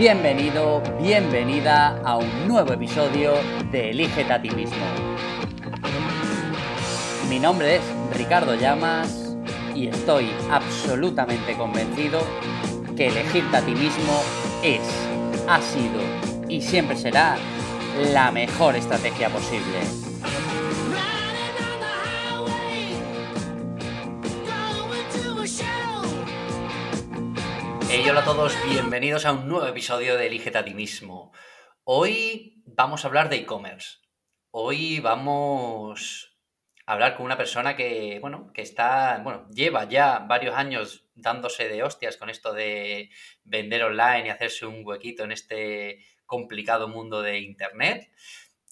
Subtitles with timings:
[0.00, 3.34] Bienvenido, bienvenida a un nuevo episodio
[3.70, 4.78] de Elígete a ti mismo.
[7.28, 7.82] Mi nombre es
[8.16, 9.36] Ricardo Llamas
[9.74, 12.22] y estoy absolutamente convencido
[12.96, 14.22] que elegirte a ti mismo
[14.62, 14.80] es,
[15.46, 16.00] ha sido
[16.48, 17.36] y siempre será
[18.14, 20.09] la mejor estrategia posible.
[28.02, 31.32] Hola a todos, bienvenidos a un nuevo episodio de Elígete a ti mismo.
[31.84, 33.98] Hoy vamos a hablar de e-commerce.
[34.50, 36.36] Hoy vamos
[36.86, 41.68] a hablar con una persona que, bueno, que está, bueno, lleva ya varios años dándose
[41.68, 43.10] de hostias con esto de
[43.44, 48.10] vender online y hacerse un huequito en este complicado mundo de Internet.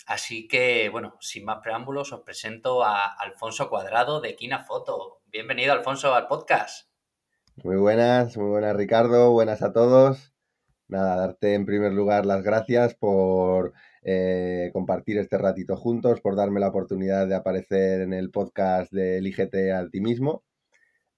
[0.06, 5.20] Así que, bueno, sin más preámbulos, os presento a Alfonso Cuadrado de Kina Foto.
[5.26, 6.87] Bienvenido, Alfonso, al podcast.
[7.64, 10.32] Muy buenas, muy buenas Ricardo, buenas a todos.
[10.86, 16.60] Nada, darte en primer lugar las gracias por eh, compartir este ratito juntos, por darme
[16.60, 20.44] la oportunidad de aparecer en el podcast de Elígete a ti mismo.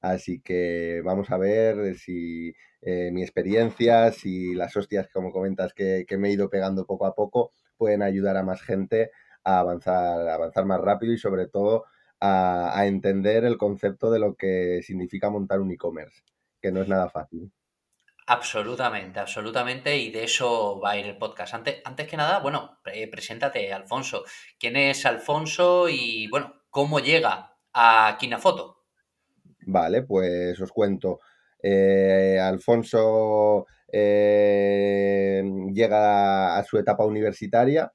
[0.01, 6.07] Así que vamos a ver si eh, mi experiencia, si las hostias, como comentas, que,
[6.19, 9.11] me he ido pegando poco a poco, pueden ayudar a más gente
[9.45, 11.85] a avanzar, a avanzar más rápido y sobre todo
[12.21, 16.23] a, entender el concepto de lo que significa montar un e-commerce,
[16.61, 17.51] que no es nada fácil.
[18.27, 21.55] Absolutamente, absolutamente, y de eso va a ir el podcast.
[21.55, 24.25] Antes, antes que nada, bueno, preséntate, Alfonso.
[24.59, 28.85] ¿Quién es Alfonso y, bueno, cómo llega a Kinafoto?
[29.67, 31.21] Vale, pues os cuento.
[31.63, 37.93] Eh, Alfonso eh, llega a su etapa universitaria,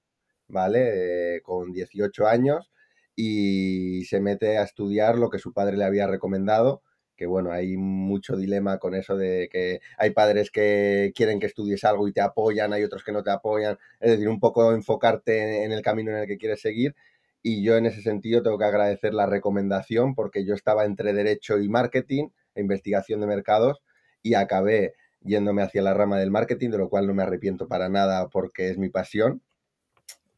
[0.48, 1.38] ¿vale?
[1.38, 2.72] Eh, con 18 años
[3.16, 6.82] y se mete a estudiar lo que su padre le había recomendado,
[7.16, 11.84] que bueno, hay mucho dilema con eso de que hay padres que quieren que estudies
[11.84, 15.64] algo y te apoyan, hay otros que no te apoyan, es decir, un poco enfocarte
[15.64, 16.96] en el camino en el que quieres seguir.
[17.42, 21.60] Y yo en ese sentido tengo que agradecer la recomendación porque yo estaba entre derecho
[21.60, 23.82] y marketing e investigación de mercados
[24.24, 27.90] y acabé yéndome hacia la rama del marketing, de lo cual no me arrepiento para
[27.90, 29.42] nada porque es mi pasión.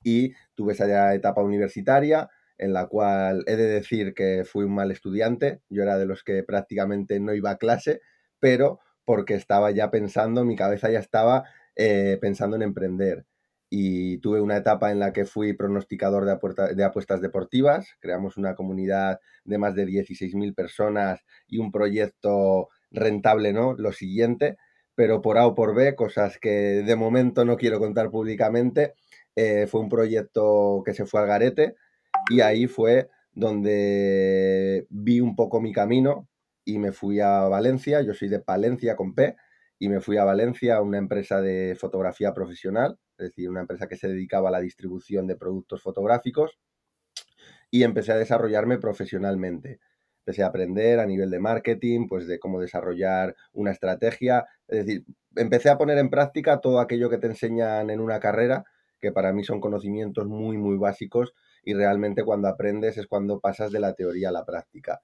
[0.03, 4.91] Y tuve esa etapa universitaria, en la cual he de decir que fui un mal
[4.91, 8.01] estudiante, yo era de los que prácticamente no iba a clase,
[8.39, 13.25] pero porque estaba ya pensando, mi cabeza ya estaba eh, pensando en emprender.
[13.69, 18.55] Y tuve una etapa en la que fui pronosticador de, de apuestas deportivas, creamos una
[18.55, 23.73] comunidad de más de 16.000 personas y un proyecto rentable, ¿no?
[23.77, 24.57] Lo siguiente,
[24.95, 28.95] pero por A o por B, cosas que de momento no quiero contar públicamente,
[29.35, 31.75] eh, fue un proyecto que se fue al garete,
[32.29, 36.27] y ahí fue donde vi un poco mi camino
[36.65, 39.35] y me fui a Valencia, yo soy de Palencia con P,
[39.79, 43.87] y me fui a Valencia a una empresa de fotografía profesional, es decir, una empresa
[43.87, 46.57] que se dedicaba a la distribución de productos fotográficos,
[47.69, 49.79] y empecé a desarrollarme profesionalmente.
[50.25, 55.05] Empecé a aprender a nivel de marketing, pues de cómo desarrollar una estrategia, es decir,
[55.35, 58.65] empecé a poner en práctica todo aquello que te enseñan en una carrera,
[58.99, 61.33] que para mí son conocimientos muy, muy básicos
[61.67, 65.01] y realmente cuando aprendes es cuando pasas de la teoría a la práctica.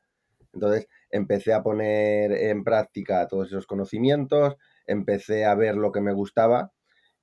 [0.53, 4.55] Entonces empecé a poner en práctica todos esos conocimientos,
[4.87, 6.71] empecé a ver lo que me gustaba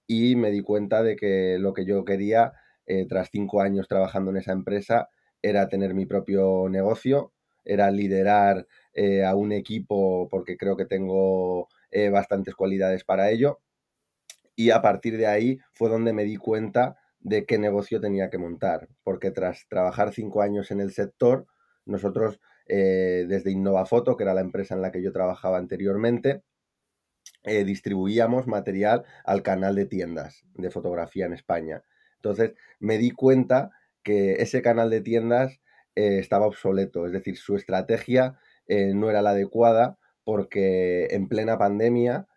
[0.07, 2.53] y me di cuenta de que lo que yo quería,
[2.85, 5.09] eh, tras cinco años trabajando en esa empresa,
[5.41, 7.33] era tener mi propio negocio,
[7.65, 13.61] era liderar eh, a un equipo porque creo que tengo eh, bastantes cualidades para ello.
[14.55, 18.39] Y a partir de ahí fue donde me di cuenta de qué negocio tenía que
[18.39, 21.47] montar, porque tras trabajar cinco años en el sector,
[21.85, 26.43] nosotros eh, desde Innovafoto, que era la empresa en la que yo trabajaba anteriormente,
[27.45, 31.83] eh, distribuíamos material al canal de tiendas de fotografía en España.
[32.17, 33.71] Entonces me di cuenta
[34.03, 35.61] que ese canal de tiendas
[35.95, 38.39] eh, estaba obsoleto, es decir, su estrategia
[38.69, 42.29] no era la adecuada porque en plena pandemia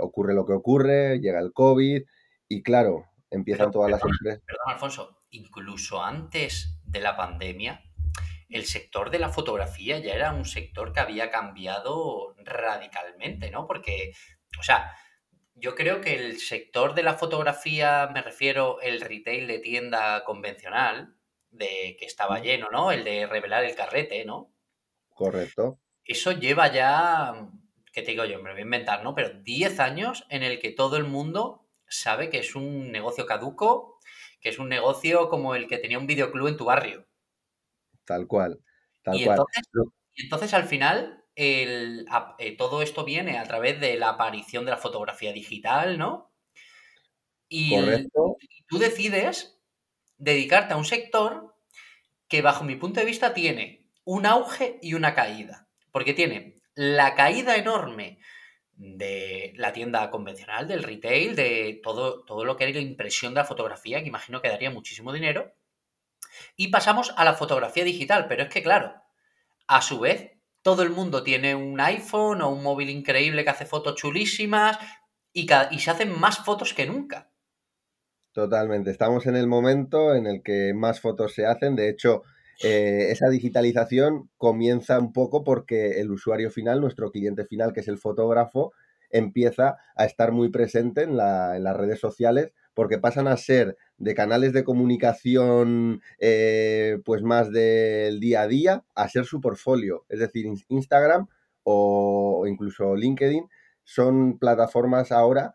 [0.00, 2.02] ocurre lo que ocurre, llega el COVID
[2.48, 4.42] y claro, empiezan todas las empresas.
[4.46, 7.82] Perdón, Alfonso, incluso antes de la pandemia,
[8.48, 13.66] el sector de la fotografía ya era un sector que había cambiado radicalmente, ¿no?
[13.66, 14.12] Porque,
[14.58, 14.92] o sea,
[15.54, 21.16] yo creo que el sector de la fotografía, me refiero el retail de tienda convencional,
[21.50, 22.92] de que estaba lleno, ¿no?
[22.92, 24.52] El de revelar el carrete, ¿no?
[25.08, 25.80] Correcto.
[26.04, 27.48] Eso lleva ya,
[27.92, 28.38] ¿qué te digo yo?
[28.38, 29.14] Me lo voy a inventar, ¿no?
[29.14, 33.98] Pero 10 años en el que todo el mundo sabe que es un negocio caduco,
[34.40, 37.06] que es un negocio como el que tenía un videoclub en tu barrio.
[38.04, 38.60] Tal cual,
[39.02, 39.38] tal y cual.
[39.38, 42.06] Entonces, y entonces al final, el,
[42.38, 46.32] eh, todo esto viene a través de la aparición de la fotografía digital, ¿no?
[47.48, 47.76] Y
[48.66, 49.60] tú decides
[50.18, 51.54] dedicarte a un sector
[52.28, 55.68] que bajo mi punto de vista tiene un auge y una caída.
[55.92, 58.18] Porque tiene la caída enorme
[58.76, 63.40] de la tienda convencional, del retail, de todo, todo lo que era la impresión de
[63.40, 65.52] la fotografía, que imagino que daría muchísimo dinero.
[66.56, 68.94] Y pasamos a la fotografía digital, pero es que claro,
[69.66, 70.32] a su vez,
[70.62, 74.78] todo el mundo tiene un iPhone o un móvil increíble que hace fotos chulísimas
[75.32, 77.30] y, y se hacen más fotos que nunca.
[78.32, 78.90] Totalmente.
[78.90, 81.74] Estamos en el momento en el que más fotos se hacen.
[81.74, 82.24] De hecho,
[82.62, 87.88] eh, esa digitalización comienza un poco porque el usuario final, nuestro cliente final, que es
[87.88, 88.72] el fotógrafo,
[89.10, 94.52] empieza a estar muy presente en, las redes sociales porque pasan a ser de canales
[94.52, 100.04] de comunicación eh, pues más del día a día a ser su portfolio.
[100.08, 101.28] Es decir, Instagram
[101.62, 103.48] o incluso LinkedIn
[103.84, 105.54] son plataformas ahora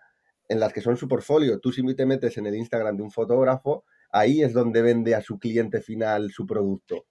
[0.49, 1.59] en las que son su portfolio.
[1.59, 5.21] Tú si te metes en el Instagram de un fotógrafo, ahí es donde vende a
[5.21, 7.05] su cliente final su producto.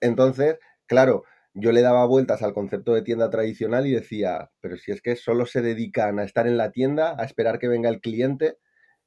[0.00, 4.90] Entonces, claro, yo le daba vueltas al concepto de tienda tradicional y decía, pero si
[4.90, 8.00] es que solo se dedican a estar en la tienda, a esperar que venga el
[8.00, 8.56] cliente,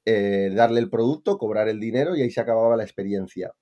[0.04, 3.52] eh, darle el producto, cobrar el dinero y ahí se acababa la experiencia.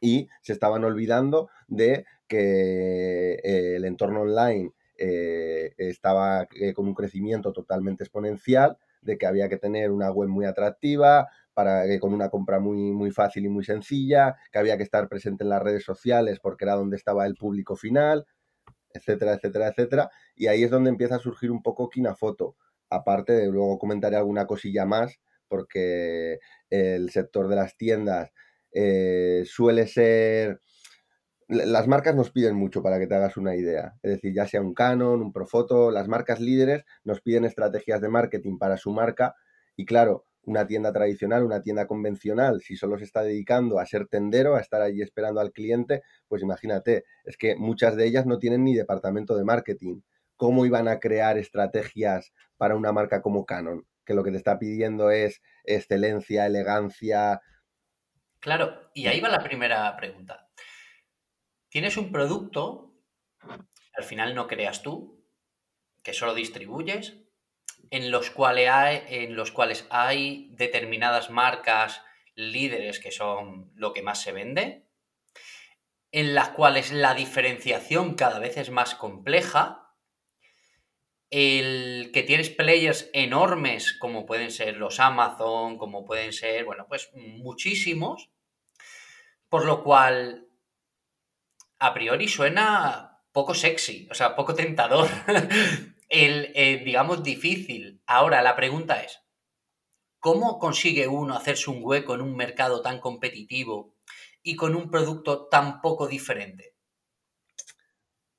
[0.00, 7.52] Y se estaban olvidando de que eh, el entorno online eh, estaba con un crecimiento
[7.52, 12.28] totalmente exponencial, de que había que tener una web muy atractiva, para que con una
[12.28, 15.84] compra muy, muy fácil y muy sencilla, que había que estar presente en las redes
[15.84, 18.26] sociales porque era donde estaba el público final,
[18.92, 20.10] etcétera, etcétera, etcétera.
[20.34, 22.56] Y ahí es donde empieza a surgir un poco Kinafoto.
[22.90, 25.18] Aparte de luego comentaré alguna cosilla más,
[25.48, 26.38] porque
[26.70, 28.32] el sector de las tiendas
[28.72, 30.60] eh, suele ser
[31.48, 33.94] las marcas nos piden mucho para que te hagas una idea.
[34.02, 38.08] Es decir, ya sea un Canon, un Profoto, las marcas líderes nos piden estrategias de
[38.08, 39.34] marketing para su marca
[39.76, 44.06] y claro, una tienda tradicional, una tienda convencional, si solo se está dedicando a ser
[44.06, 48.38] tendero, a estar allí esperando al cliente, pues imagínate, es que muchas de ellas no
[48.38, 50.00] tienen ni departamento de marketing.
[50.36, 53.86] ¿Cómo iban a crear estrategias para una marca como Canon?
[54.04, 57.40] Que lo que te está pidiendo es excelencia, elegancia.
[58.40, 60.44] Claro, y ahí va la primera pregunta
[61.74, 62.94] tienes un producto,
[63.96, 65.26] al final no creas tú,
[66.04, 67.18] que solo distribuyes,
[67.90, 72.02] en los, cuales hay, en los cuales hay determinadas marcas
[72.34, 74.86] líderes que son lo que más se vende,
[76.12, 79.84] en las cuales la diferenciación cada vez es más compleja,
[81.30, 87.10] el que tienes players enormes como pueden ser los Amazon, como pueden ser, bueno, pues
[87.14, 88.30] muchísimos,
[89.48, 90.46] por lo cual
[91.80, 95.08] a priori suena poco sexy, o sea, poco tentador.
[96.14, 98.00] el, eh, digamos, difícil.
[98.06, 99.20] Ahora, la pregunta es,
[100.20, 103.96] ¿cómo consigue uno hacerse un hueco en un mercado tan competitivo
[104.42, 106.76] y con un producto tan poco diferente?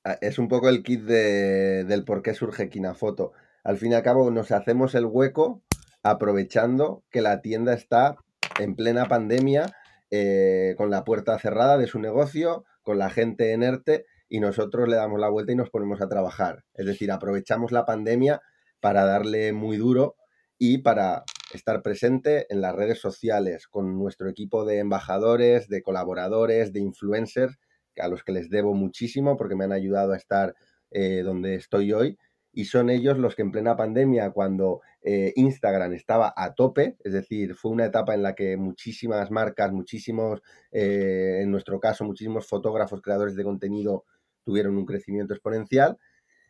[0.06, 3.34] Ah, es un poco el kit del por qué surge Kinafoto.
[3.64, 5.62] Al fin y al cabo, nos hacemos el hueco
[6.02, 8.16] aprovechando que la tienda está
[8.60, 9.76] en plena pandemia,
[10.12, 14.06] eh, con la puerta cerrada de su negocio, con la gente en ERTE
[14.36, 16.66] y nosotros le damos la vuelta y nos ponemos a trabajar.
[16.74, 18.42] Es decir, aprovechamos la pandemia
[18.82, 20.18] para darle muy duro
[20.58, 21.24] y para
[21.54, 27.58] estar presente en las redes sociales con nuestro equipo de embajadores, de colaboradores, de influencers,
[27.98, 30.54] a los que les debo muchísimo porque me han ayudado a estar
[30.92, 32.18] eh, donde estoy hoy
[32.56, 37.12] y son ellos los que en plena pandemia, cuando eh, Instagram estaba a tope, es
[37.12, 42.48] decir, fue una etapa en la que muchísimas marcas, muchísimos, eh, en nuestro caso, muchísimos
[42.48, 44.06] fotógrafos, creadores de contenido
[44.46, 45.98] tuvieron un crecimiento exponencial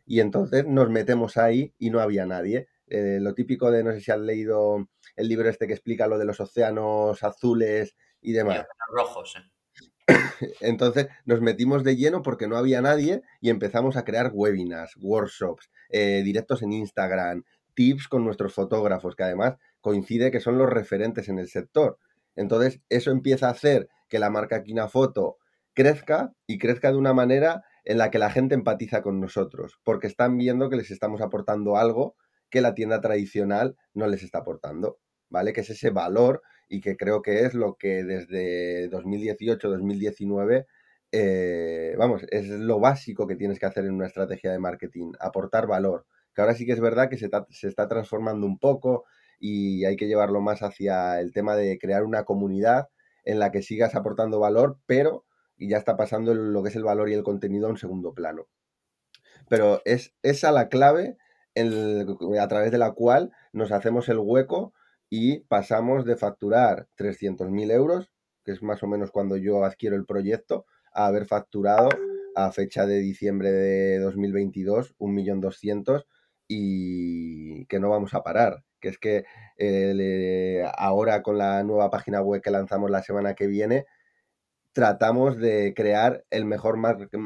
[0.04, 2.68] y entonces nos metemos ahí y no había nadie.
[2.86, 6.18] Eh, lo típico de, no sé si has leído el libro este que explica lo
[6.18, 8.64] de los océanos azules y demás.
[8.94, 9.34] rojos,
[10.60, 15.70] Entonces nos metimos de lleno porque no había nadie y empezamos a crear webinars, workshops,
[15.90, 17.42] eh, directos en Instagram,
[17.74, 21.98] tips con nuestros fotógrafos, que además coincide que son los referentes en el sector.
[22.36, 25.38] Entonces eso empieza a hacer que la marca Kinafoto
[25.74, 30.08] crezca y crezca de una manera en la que la gente empatiza con nosotros, porque
[30.08, 32.16] están viendo que les estamos aportando algo
[32.50, 34.98] que la tienda tradicional no les está aportando,
[35.30, 35.52] ¿vale?
[35.52, 40.66] Que es ese valor y que creo que es lo que desde 2018-2019,
[41.12, 45.68] eh, vamos, es lo básico que tienes que hacer en una estrategia de marketing, aportar
[45.68, 46.06] valor.
[46.34, 49.04] Que ahora sí que es verdad que se, se está transformando un poco
[49.38, 52.88] y hay que llevarlo más hacia el tema de crear una comunidad
[53.24, 55.25] en la que sigas aportando valor, pero
[55.58, 58.46] ya está pasando lo que es el valor y el contenido a un segundo plano.
[59.48, 61.16] pero es esa la clave
[62.40, 64.74] a través de la cual nos hacemos el hueco
[65.08, 68.10] y pasamos de facturar 300.000 euros,
[68.44, 71.88] que es más o menos cuando yo adquiero el proyecto, a haber facturado
[72.34, 76.04] a fecha de diciembre de 2022 1.200.000
[76.48, 78.64] y que no vamos a parar.
[78.80, 79.24] Que es que
[79.58, 83.86] eh, ahora con la nueva página web que lanzamos la semana que viene,
[84.76, 86.76] tratamos de crear el mejor,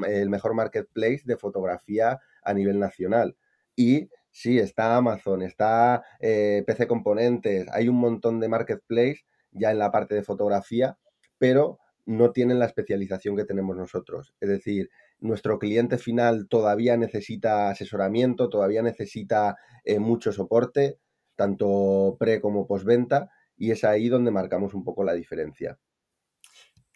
[0.07, 3.37] el mejor marketplace de fotografía a nivel nacional.
[3.75, 9.81] Y sí, está Amazon, está eh, PC Componentes, hay un montón de marketplace ya en
[9.81, 10.97] la parte de fotografía,
[11.39, 14.33] pero no tienen la especialización que tenemos nosotros.
[14.39, 14.89] Es decir,
[15.19, 20.99] nuestro cliente final todavía necesita asesoramiento, todavía necesita eh, mucho soporte,
[21.35, 25.81] tanto pre como postventa, y es ahí donde marcamos un poco la diferencia.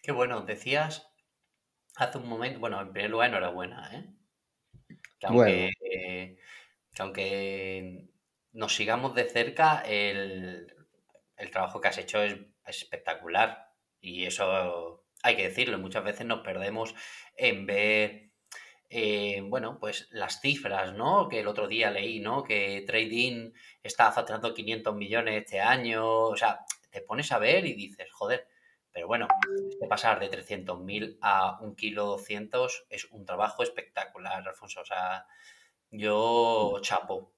[0.05, 1.11] Qué bueno, decías
[1.95, 4.97] hace un momento, bueno, en primer lugar, enhorabuena, ¿eh?
[5.23, 6.37] aunque, eh,
[6.99, 8.05] aunque
[8.51, 10.71] nos sigamos de cerca, el,
[11.51, 13.73] trabajo que has hecho es espectacular.
[13.99, 16.93] Y eso hay que decirlo, muchas veces nos perdemos
[17.35, 18.29] en ver,
[18.91, 21.27] eh, bueno, pues las cifras, ¿no?
[21.27, 22.43] Que el otro día leí, ¿no?
[22.43, 26.59] Que Trading está facturando 500 millones este año, o sea,
[26.91, 28.47] te pones a ver y dices, joder,
[28.95, 29.27] pero bueno,
[29.89, 35.25] pasar de 300.000 a un kilo 200 es un trabajo espectacular, Alfonso, o sea,
[35.91, 37.33] yo chapo.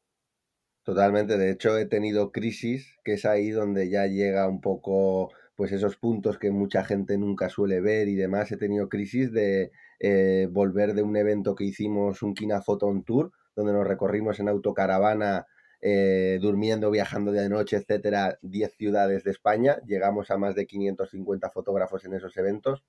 [0.83, 5.71] Totalmente, de hecho he tenido crisis, que es ahí donde ya llega un poco pues
[5.71, 8.51] esos puntos que mucha gente nunca suele ver y demás.
[8.51, 13.31] He tenido crisis de eh, volver de un evento que hicimos, un Kina Photon Tour,
[13.55, 15.47] donde nos recorrimos en autocaravana,
[15.79, 19.77] eh, durmiendo, viajando de noche, etcétera, 10 ciudades de España.
[19.85, 22.83] Llegamos a más de 550 fotógrafos en esos eventos.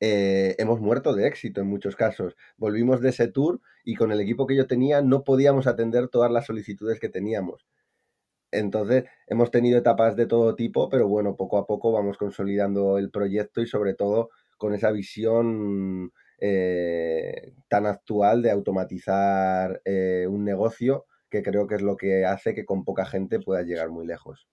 [0.00, 2.36] Eh, hemos muerto de éxito en muchos casos.
[2.56, 6.32] Volvimos de ese tour y con el equipo que yo tenía no podíamos atender todas
[6.32, 7.66] las solicitudes que teníamos.
[8.50, 13.10] Entonces, hemos tenido etapas de todo tipo, pero bueno, poco a poco vamos consolidando el
[13.10, 19.80] proyecto y sobre todo con esa visión eh, tan actual de automatizar
[20.28, 23.88] un negocio, que creo que es lo que hace que con poca gente pueda llegar
[23.90, 24.48] muy lejos.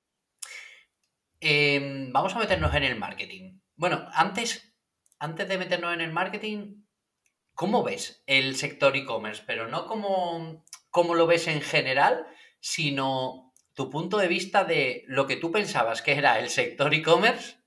[1.40, 3.60] Em, vamos a meternos en el marketing.
[3.76, 4.74] Bueno, antes,
[5.20, 6.84] antes de meternos en el marketing,
[7.54, 9.44] ¿cómo ves el sector e-commerce?
[9.46, 12.26] Pero no como, como lo ves en general,
[12.60, 17.58] sino tu punto de vista de lo que tú pensabas que era el sector e-commerce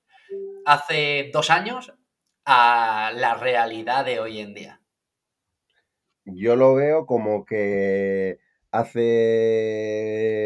[0.65, 1.93] hace dos años
[2.45, 4.81] a la realidad de hoy en día.
[6.25, 8.40] Yo lo veo como que
[8.71, 10.43] hace,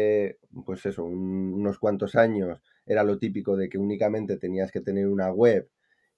[0.64, 5.30] pues eso, unos cuantos años era lo típico de que únicamente tenías que tener una
[5.32, 5.70] web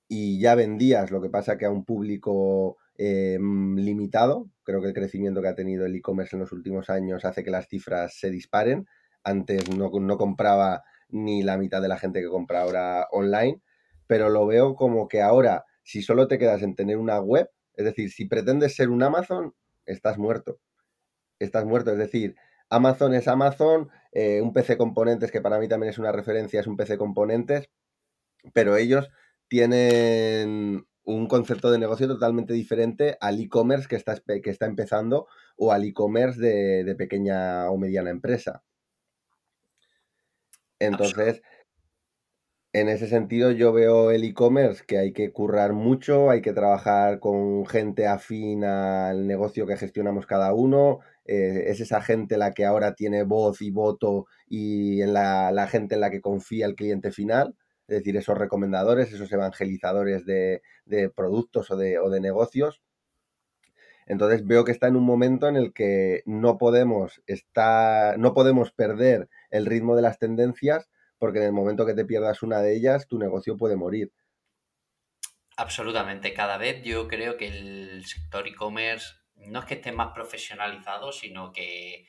[0.08, 4.50] y ya vendías, lo que pasa que a un público eh, limitado.
[4.64, 7.50] Creo que el crecimiento que ha tenido el e-commerce en los últimos años hace que
[7.50, 8.86] las cifras se disparen
[9.22, 13.60] antes no, compraba ni la mitad de la gente que compra ahora online,
[14.06, 17.84] pero lo veo como que ahora, si solo te quedas en tener una web, es
[17.84, 19.54] decir, si pretendes ser un Amazon,
[19.86, 20.58] estás muerto.
[21.38, 22.36] Estás muerto, es decir,
[22.70, 26.66] Amazon es Amazon, eh, un PC Componentes, que para mí también es una referencia, es
[26.66, 27.70] un PC Componentes,
[28.52, 29.08] pero ellos
[29.48, 35.26] tienen un concepto de negocio totalmente diferente al e-commerce que está, que está empezando
[35.56, 38.62] o al e-commerce de pequeña o mediana empresa.
[40.78, 41.42] Entonces,
[42.72, 47.18] en ese sentido yo veo el e-commerce que hay que currar mucho, hay que trabajar
[47.18, 52.64] con gente afín al negocio que gestionamos cada uno, eh, es esa gente la que
[52.64, 57.12] ahora tiene voz y voto y en la, gente en la que confía el cliente
[57.12, 57.54] final,
[57.86, 60.62] es decir, esos recomendadores, esos evangelizadores de,
[61.14, 62.82] productos o de, o de negocios.
[64.06, 68.72] Entonces veo que está en un momento en el que no podemos estar, no podemos
[68.72, 72.74] perder el ritmo de las tendencias, porque en el momento que te pierdas una de
[72.74, 74.12] ellas, tu negocio puede morir.
[75.58, 76.32] Absolutamente.
[76.32, 81.52] Cada vez yo creo que el sector e-commerce no es que esté más profesionalizado, sino
[81.52, 82.06] que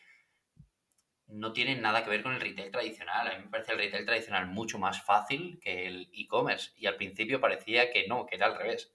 [1.28, 3.28] no tiene nada que ver con el retail tradicional.
[3.28, 6.72] A mí me parece el retail tradicional mucho más fácil que el e-commerce.
[6.76, 8.92] Y al principio parecía que no, que era al revés.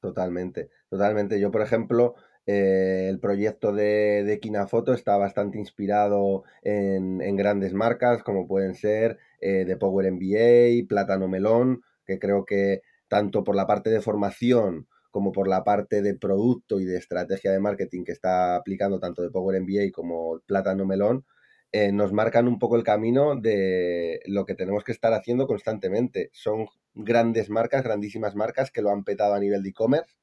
[0.00, 1.38] Totalmente, totalmente.
[1.40, 2.14] Yo, por ejemplo,
[2.46, 9.18] eh, el proyecto de, de Kinafoto está bastante inspirado en, grandes marcas como pueden ser
[9.40, 14.88] eh, The Power MBA, Plátano Melón, que creo que tanto por la parte de formación
[15.10, 19.22] como por la parte de producto y de estrategia de marketing que está aplicando tanto
[19.22, 21.24] de Power MBA como Plátano Melón,
[21.72, 26.30] eh, nos marcan un poco el camino de lo que tenemos que estar haciendo constantemente.
[26.32, 30.16] Son grandes marcas, grandísimas marcas que lo han petado a nivel de e-commerce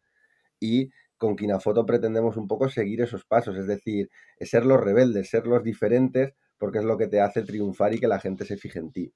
[0.60, 4.10] y con Kinafoto pretendemos un poco seguir esos pasos, es decir,
[4.42, 8.08] ser los rebeldes, ser los diferentes, porque es lo que te hace triunfar y que
[8.08, 9.14] la gente se fije en ti.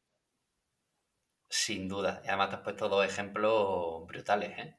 [1.49, 2.21] Sin duda.
[2.23, 4.78] Y además te has puesto dos ejemplos brutales, ¿eh?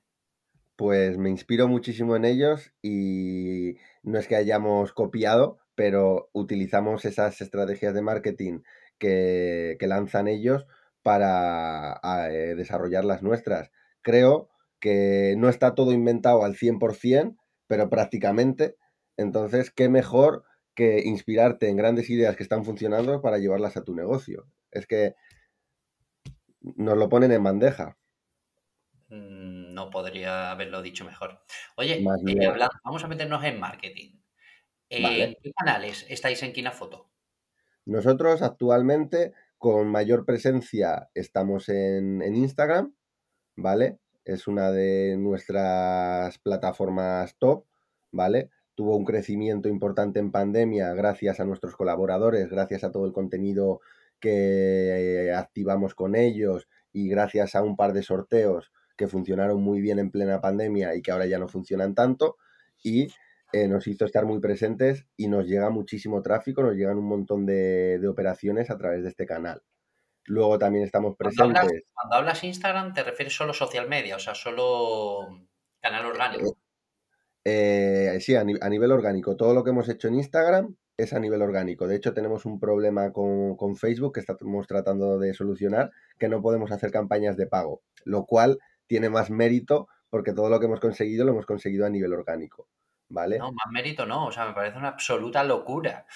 [0.80, 7.38] Pues me inspiro muchísimo en ellos y no es que hayamos copiado, pero utilizamos esas
[7.42, 8.60] estrategias de marketing
[8.96, 10.66] que, lanzan ellos
[11.02, 13.70] para eh, desarrollar las nuestras.
[14.00, 14.48] Creo
[14.80, 18.76] que no está todo inventado al 100%, pero prácticamente.
[19.18, 20.44] Entonces, ¿qué mejor
[20.74, 24.46] que inspirarte en grandes ideas que están funcionando para llevarlas a tu negocio?
[24.70, 25.14] Es que
[26.62, 27.98] nos lo ponen en bandeja.
[29.10, 31.40] Mm, no podría haberlo dicho mejor.
[31.76, 32.52] Oye, eh,
[32.84, 34.20] vamos a meternos en marketing.
[34.88, 37.10] ¿En qué canales estáis en Kinafoto?
[37.86, 42.94] Nosotros actualmente con mayor presencia estamos en, en Instagram,
[43.56, 43.98] ¿vale?
[44.24, 47.66] Es una de nuestras plataformas top,
[48.12, 48.50] ¿vale?
[48.76, 53.80] Tuvo un crecimiento importante en pandemia gracias a nuestros colaboradores, gracias a todo el contenido
[54.20, 59.80] que eh, activamos con ellos y gracias a un par de sorteos que funcionaron muy
[59.80, 62.36] bien en plena pandemia y que ahora ya no funcionan tanto
[62.82, 63.08] y
[63.50, 67.46] eh, nos hizo estar muy presentes y nos llega muchísimo tráfico, nos llegan un montón
[67.46, 69.62] de, operaciones a través de este canal.
[70.26, 71.82] Luego también estamos presentes.
[71.94, 74.16] Cuando hablas, Instagram, ¿te refieres solo social media?
[74.16, 75.46] O sea, solo
[75.80, 76.58] canal orgánico.
[77.42, 79.34] Eh, sí, a, nivel orgánico.
[79.34, 81.88] Todo lo que hemos hecho en Instagram es a nivel orgánico.
[81.88, 86.42] De hecho, tenemos un problema con, con, Facebook que estamos tratando de solucionar, que no
[86.42, 88.58] podemos hacer campañas de pago, lo cual
[88.90, 92.66] tiene más mérito porque todo lo que hemos conseguido lo hemos conseguido a nivel orgánico,
[93.08, 93.38] ¿vale?
[93.38, 96.06] No, más mérito no, o sea, me parece una absoluta locura.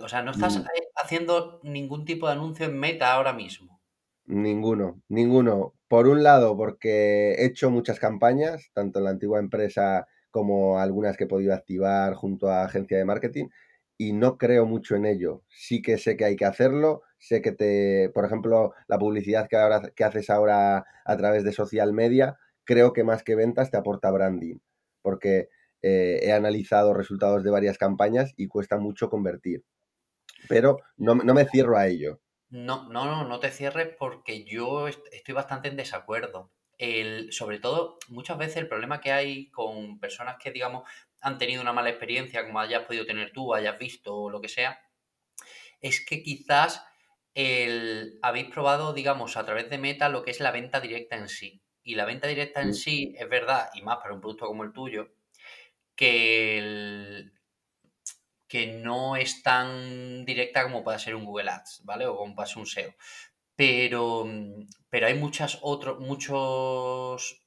[0.00, 0.64] o sea, no estás mm.
[0.96, 3.82] haciendo ningún tipo de anuncio en meta ahora mismo.
[4.24, 5.74] Ninguno, ninguno.
[5.86, 11.18] Por un lado, porque he hecho muchas campañas, tanto en la antigua empresa como algunas
[11.18, 13.48] que he podido activar junto a agencia de marketing,
[13.98, 15.42] y no creo mucho en ello.
[15.50, 19.56] Sí que sé que hay que hacerlo, sé que te, por ejemplo, la publicidad que,
[19.56, 23.76] ahora, que haces ahora a través de social media, creo que más que ventas te
[23.76, 24.56] aporta branding,
[25.02, 25.48] porque
[25.82, 29.64] eh, he analizado resultados de varias campañas y cuesta mucho convertir.
[30.48, 32.20] Pero no, me cierro a ello.
[32.50, 36.50] No, no, no, no te cierres porque yo estoy bastante en desacuerdo.
[36.76, 41.62] El, sobre todo, muchas veces el problema que hay con personas que, digamos, han tenido
[41.62, 44.80] una mala experiencia, como hayas podido tener tú, hayas visto o lo que sea,
[45.80, 46.84] es que quizás
[47.34, 51.28] el, habéis probado, digamos, a través de Meta lo que es la venta directa en
[51.28, 51.62] sí.
[51.82, 52.74] Y la venta directa en mm.
[52.74, 55.08] sí es verdad, y más para un producto como el tuyo,
[55.96, 57.30] que,
[58.46, 62.06] que no es tan directa como puede ser un Google Ads, ¿vale?
[62.06, 62.94] O como puede ser un SEO.
[63.56, 64.26] Pero,
[64.90, 67.42] pero hay muchas otros, muchos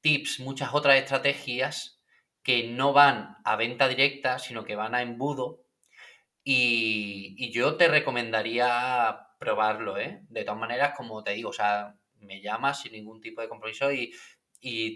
[0.00, 2.00] tips, muchas otras estrategias
[2.42, 5.65] que no van a venta directa, sino que van a embudo
[6.48, 10.22] y, yo te recomendaría probarlo, ¿eh?
[10.28, 13.90] De todas maneras, como te digo, o sea, me llamas sin ningún tipo de compromiso
[13.92, 14.14] y,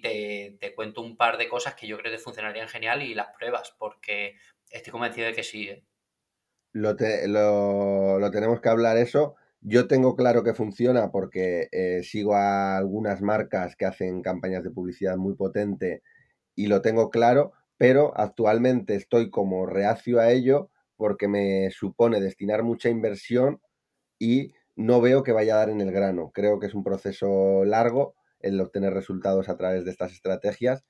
[0.00, 3.74] te, cuento un par de cosas que yo creo que funcionarían genial y las pruebas,
[3.80, 4.36] porque
[4.70, 5.68] estoy convencido de que sí.
[5.68, 5.84] ¿eh?
[6.72, 6.92] Lo,
[8.20, 9.34] lo, tenemos que hablar eso.
[9.60, 14.70] Yo tengo claro que funciona porque eh, sigo a algunas marcas que hacen campañas de
[14.70, 16.02] publicidad muy potente
[16.54, 22.62] y lo tengo claro, pero actualmente estoy como reacio a ello porque me supone destinar
[22.62, 23.62] mucha inversión
[24.18, 26.30] y no veo que vaya a dar en el grano.
[26.34, 30.84] Creo que es un proceso largo el obtener resultados a través de estas estrategias,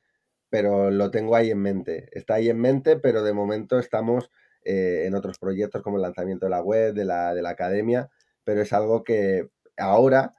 [0.48, 2.08] pero lo tengo ahí en mente.
[2.10, 4.32] Está ahí en mente, pero de momento estamos
[4.64, 8.10] eh, en otros proyectos como el lanzamiento de la web, de la, de la academia,
[8.42, 10.34] pero es algo que ahora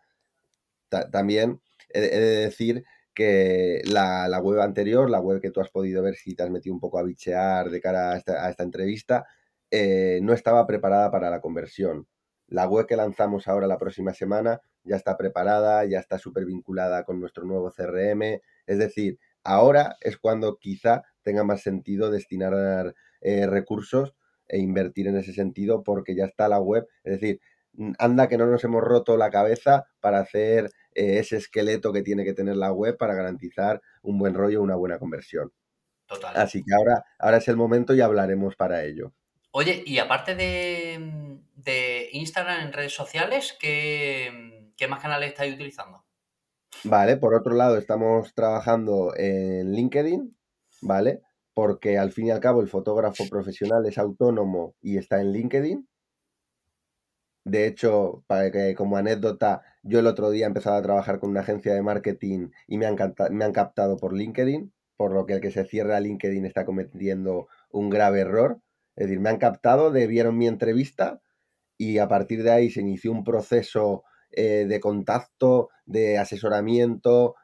[1.12, 1.62] también
[1.93, 6.36] he, de decir que la, web anterior, la web que tú has podido ver si
[6.36, 9.25] te has metido un poco a bichear de cara a esta entrevista,
[9.71, 12.07] eh, no estaba preparada para la conversión.
[12.47, 17.03] La web que lanzamos ahora la próxima semana ya está preparada, ya está súper vinculada
[17.05, 18.41] con nuestro nuevo CRM.
[18.67, 24.13] Es decir, ahora es cuando quizá tenga más sentido destinar eh, recursos
[24.47, 26.88] e invertir en ese sentido porque ya está la web.
[27.03, 27.39] Es decir,
[27.99, 32.25] anda que no nos hemos roto la cabeza para hacer eh, ese esqueleto que tiene
[32.25, 35.53] que tener la web para garantizar un buen rollo, una buena conversión.
[36.05, 36.36] Total.
[36.36, 39.13] Así que ahora, ahora es el momento y hablaremos para ello.
[39.51, 44.31] Oye, y aparte de, Instagram en redes sociales, ¿qué,
[44.89, 46.03] más canales estáis utilizando?
[46.83, 50.35] Vale, por otro lado, estamos trabajando en LinkedIn,
[50.81, 51.21] ¿vale?
[51.53, 55.87] Porque al fin y al cabo el fotógrafo profesional es autónomo y está en LinkedIn.
[57.43, 61.31] De hecho, para que, como anécdota, yo el otro día he empezado a trabajar con
[61.31, 62.95] una agencia de marketing y me han,
[63.31, 67.47] me han captado por LinkedIn por lo que el que se cierra LinkedIn está cometiendo
[67.71, 68.61] un grave error.
[68.95, 71.21] Es decir, me han captado, vieron mi entrevista
[71.77, 77.36] y a partir de ahí se inició un proceso eh, de contacto, de asesoramiento,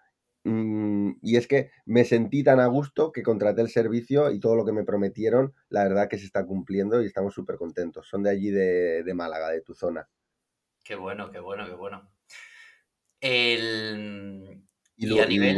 [0.43, 4.55] mm, y es que me sentí tan a gusto que contraté el servicio y todo
[4.55, 8.07] lo que me prometieron, la verdad que se está cumpliendo y estamos súper contentos.
[8.07, 10.07] Son de allí de, Málaga, de tu zona.
[10.83, 12.10] Qué bueno, qué bueno, qué bueno.
[13.19, 14.63] El...
[14.95, 15.57] Y, a nivel...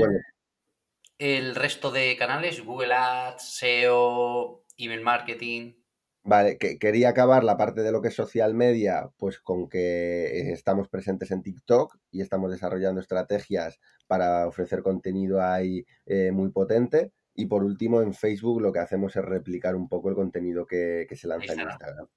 [1.18, 5.79] el resto de canales, Google Ads, SEO, email marketing.
[6.24, 10.52] Vale, que quería acabar la parte de lo que es social media, pues con que
[10.52, 17.14] estamos presentes en TikTok y estamos desarrollando estrategias para ofrecer contenido ahí eh, muy potente.
[17.34, 21.08] Y por último, en Facebook lo que hacemos es replicar un poco el contenido que,
[21.16, 22.08] se lanza en Instagram.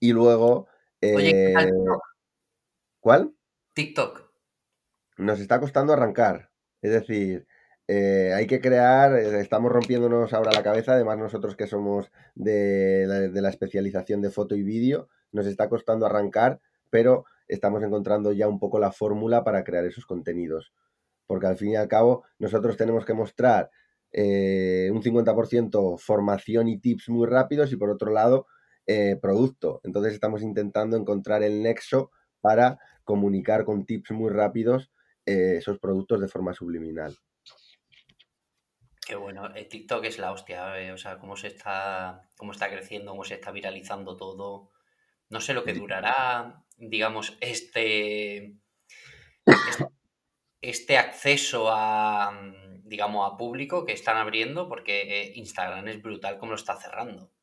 [0.00, 0.68] Y luego.
[1.00, 1.70] Oye, eh,
[3.00, 3.34] ¿Cuál?
[3.72, 4.30] TikTok.
[5.16, 6.50] Nos está costando arrancar.
[6.82, 7.46] Es decir,
[7.94, 13.04] eh, hay que crear, eh, estamos rompiéndonos ahora la cabeza, además nosotros que somos de
[13.06, 18.58] la, especialización de foto y vídeo, nos está costando arrancar, pero estamos encontrando ya un
[18.58, 20.72] poco la fórmula para crear esos contenidos.
[21.26, 23.70] Porque al fin y al cabo nosotros tenemos que mostrar
[24.10, 28.46] eh, un 50% formación y tips muy rápidos y por otro lado
[29.20, 29.80] producto.
[29.84, 34.90] Entonces estamos intentando encontrar el nexo para comunicar con tips muy rápidos
[35.24, 37.16] esos productos de forma subliminal.
[39.12, 42.70] Qué bueno, el TikTok es la hostia, eh, o sea, cómo se está, cómo está
[42.70, 44.70] creciendo, cómo se está viralizando todo.
[45.28, 48.56] No sé lo que durará, digamos, este,
[50.62, 52.32] este, acceso a,
[52.84, 57.34] digamos, a público que están abriendo, porque eh, Instagram es brutal como lo está cerrando.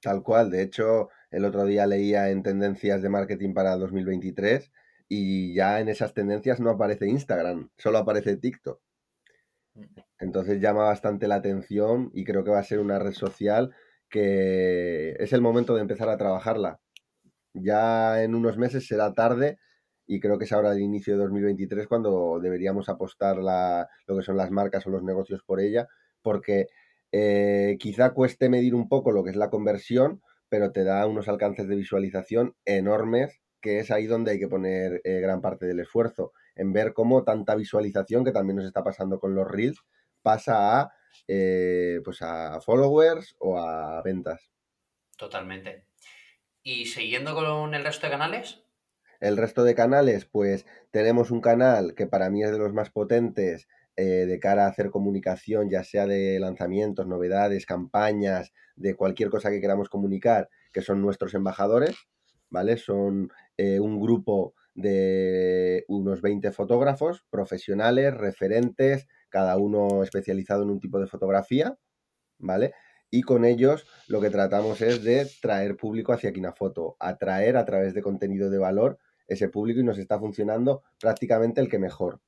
[0.00, 4.72] Tal cual, de hecho, el otro día leía en tendencias de marketing para 2023
[5.10, 8.80] y ya en esas tendencias no aparece Instagram, solo aparece TikTok.
[10.18, 13.74] Entonces llama bastante la atención y creo que va a ser una red social
[14.08, 16.80] que es el momento de empezar a trabajarla.
[17.54, 19.58] Ya en unos meses será tarde
[20.06, 24.36] y creo que es ahora el inicio de 2023 cuando deberíamos apostar lo que son
[24.36, 25.88] las marcas o los negocios por ella,
[26.22, 26.66] porque
[27.12, 31.28] eh, quizá cueste medir un poco lo que es la conversión, pero te da unos
[31.28, 35.80] alcances de visualización enormes, que es ahí donde hay que poner eh, gran parte del
[35.80, 39.80] esfuerzo, en ver cómo tanta visualización, que también nos está pasando con los reels,
[40.22, 40.92] pasa a,
[41.28, 44.50] eh, pues a followers o a ventas.
[45.16, 45.86] Totalmente.
[46.62, 48.62] ¿Y siguiendo con el resto de canales?
[49.20, 52.90] El resto de canales, pues tenemos un canal que para mí es de los más
[52.90, 59.28] potentes eh, de cara a hacer comunicación, ya sea de lanzamientos, novedades, campañas, de cualquier
[59.28, 61.96] cosa que queramos comunicar, que son nuestros embajadores,
[62.48, 62.78] ¿vale?
[62.78, 70.80] Son eh, un grupo de unos 20 fotógrafos profesionales, referentes, cada uno especializado en un
[70.80, 71.76] tipo de fotografía,
[72.38, 72.72] ¿vale?
[73.10, 77.92] Y con ellos lo que tratamos es de traer público hacia Kinafoto, atraer a través
[77.94, 82.20] de contenido de valor ese público y nos está funcionando prácticamente el que mejor,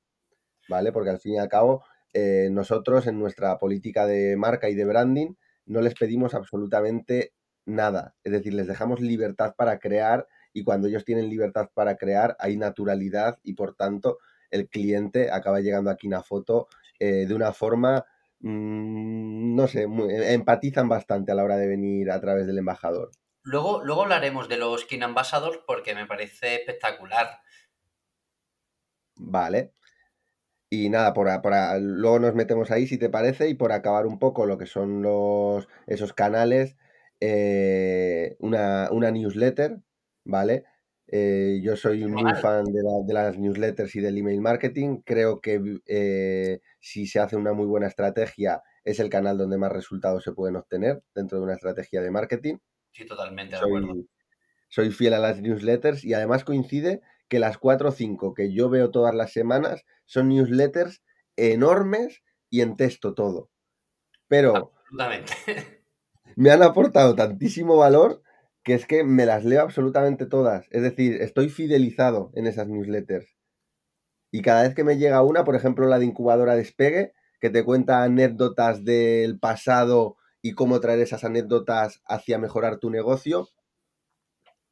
[0.69, 0.91] ¿vale?
[0.91, 4.85] Porque al fin y al cabo, eh, nosotros en nuestra política de marca y de
[4.85, 5.33] branding
[5.65, 7.33] no les pedimos absolutamente
[7.65, 12.37] nada, es decir, les dejamos libertad para crear y cuando ellos tienen libertad para crear
[12.39, 18.05] hay naturalidad y por tanto el cliente acaba llegando a Kinafoto eh, de una forma,
[18.39, 23.11] mm, no sé, eh, empatizan bastante a la hora de venir a través del embajador.
[23.43, 27.41] Luego, luego hablaremos de los Kin Ambassadors porque me parece espectacular.
[29.17, 29.73] Vale.
[30.69, 31.27] Y nada, por,
[31.81, 35.01] luego nos metemos ahí si te parece y por acabar un poco lo que son
[35.01, 36.77] los, esos canales,
[37.19, 39.81] eh, una, una newsletter,
[40.25, 40.65] ¿vale?
[41.07, 45.01] Eh, yo soy un muy fan de, las newsletters y del email marketing.
[45.05, 49.71] Creo que eh, si se hace una muy buena estrategia, es el canal donde más
[49.71, 52.57] resultados se pueden obtener dentro de una estrategia de marketing.
[52.91, 53.95] Sí, totalmente de acuerdo.
[54.67, 58.69] Soy fiel a las newsletters y además coincide que las 4 o 5 que yo
[58.69, 61.03] veo todas las semanas son newsletters
[61.35, 63.49] enormes y en texto todo.
[64.27, 64.73] Pero
[66.35, 68.21] me han aportado tantísimo valor
[68.65, 70.67] que es que me las leo absolutamente todas.
[70.71, 73.37] Es decir, estoy fidelizado en esas newsletters.
[74.31, 77.63] Y cada vez que me llega una, por ejemplo, la de incubadora despegue, que te
[77.63, 83.47] cuenta anécdotas del pasado y cómo traer esas anécdotas hacia mejorar tu negocio,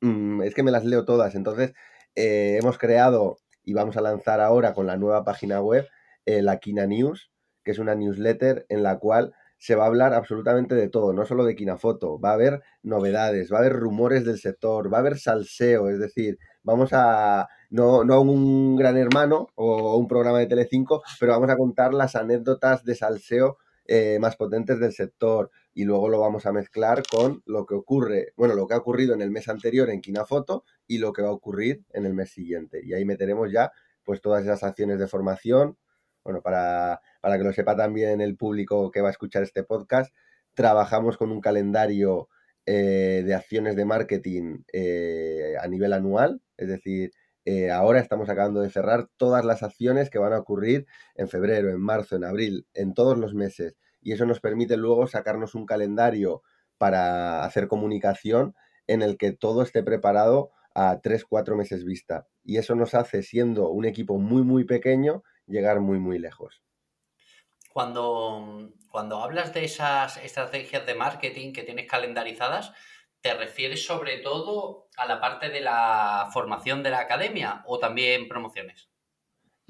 [0.01, 1.35] mm, es que me las leo todas.
[1.35, 1.73] Entonces,
[2.15, 5.87] eh, hemos creado y vamos a lanzar ahora con la nueva página web
[6.25, 7.31] eh, la Kina News,
[7.63, 11.25] que es una newsletter en la cual se va a hablar absolutamente de todo, no
[11.25, 14.99] solo de Kinafoto, va a haber novedades, va a haber rumores del sector, va a
[14.99, 20.47] haber salseo, es decir, vamos a no, no un gran hermano o un programa de
[20.47, 25.85] Telecinco, pero vamos a contar las anécdotas de salseo eh, más potentes del sector y
[25.85, 29.21] luego lo vamos a mezclar con lo que ocurre, bueno, lo que ha ocurrido en
[29.21, 32.81] el mes anterior en Kinafoto y lo que va a ocurrir en el mes siguiente.
[32.83, 33.71] Y ahí meteremos ya
[34.03, 35.77] pues todas esas acciones de formación,
[36.21, 40.13] bueno, para, para que lo sepa también el público que va a escuchar este podcast,
[40.55, 42.27] trabajamos con un calendario
[42.65, 47.11] eh, de acciones de marketing eh, a nivel anual, es decir,
[47.45, 51.69] eh, ahora estamos acabando de cerrar todas las acciones que van a ocurrir en febrero,
[51.69, 53.77] en marzo, en abril, en todos los meses.
[54.01, 56.43] Y eso nos permite luego sacarnos un calendario
[56.77, 58.53] para hacer comunicación
[58.85, 62.27] en el que todo esté preparado a tres, cuatro meses vista.
[62.43, 66.61] Y eso nos hace, siendo un equipo muy, muy pequeño, llegar muy, muy lejos.
[67.73, 72.71] Cuando, cuando hablas de esas estrategias de marketing que tienes calendarizadas,
[73.21, 78.27] ¿te refieres sobre todo a la parte de la formación de la academia o también
[78.29, 78.89] promociones?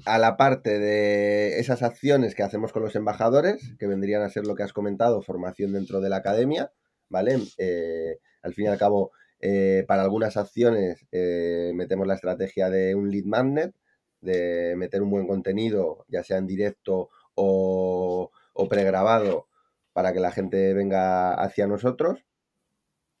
[0.04, 4.46] A la parte de esas acciones que hacemos con los embajadores, que vendrían a ser
[4.46, 6.72] lo que has comentado, formación dentro de la academia,
[7.08, 7.38] ¿vale?
[7.56, 12.94] Eh, al fin y al cabo, eh, para algunas acciones eh, metemos la estrategia de
[12.94, 13.74] un lead magnet,
[14.20, 18.30] de meter un buen contenido, ya sea en directo o,
[18.68, 19.48] pregrabado,
[19.92, 22.24] para que la gente venga hacia nosotros.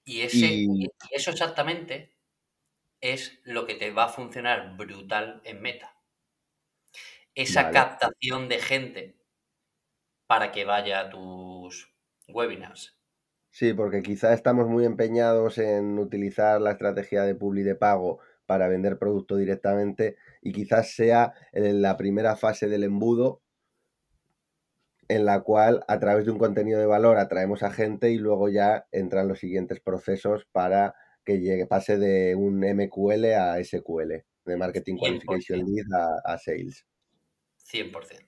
[0.04, 0.66] Y, ese,
[1.10, 2.14] eso exactamente
[3.00, 5.96] es lo que te va a funcionar brutal en meta.
[7.34, 9.16] Esa captación de gente
[10.26, 11.92] para que vaya a tus
[12.28, 12.96] webinars,
[13.54, 18.66] Sí, porque quizá estamos muy empeñados en utilizar la estrategia de publi de pago para
[18.66, 23.42] vender producto directamente y quizás sea en la primera fase del embudo
[25.08, 28.48] en la cual a través de un contenido de valor atraemos a gente y luego
[28.48, 34.56] ya entran los siguientes procesos para que llegue, pase de un MQL a SQL, de
[34.56, 36.86] Marketing Qualification Lead a, a Sales.
[37.70, 38.26] 100%.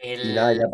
[0.00, 0.68] Y nada, ya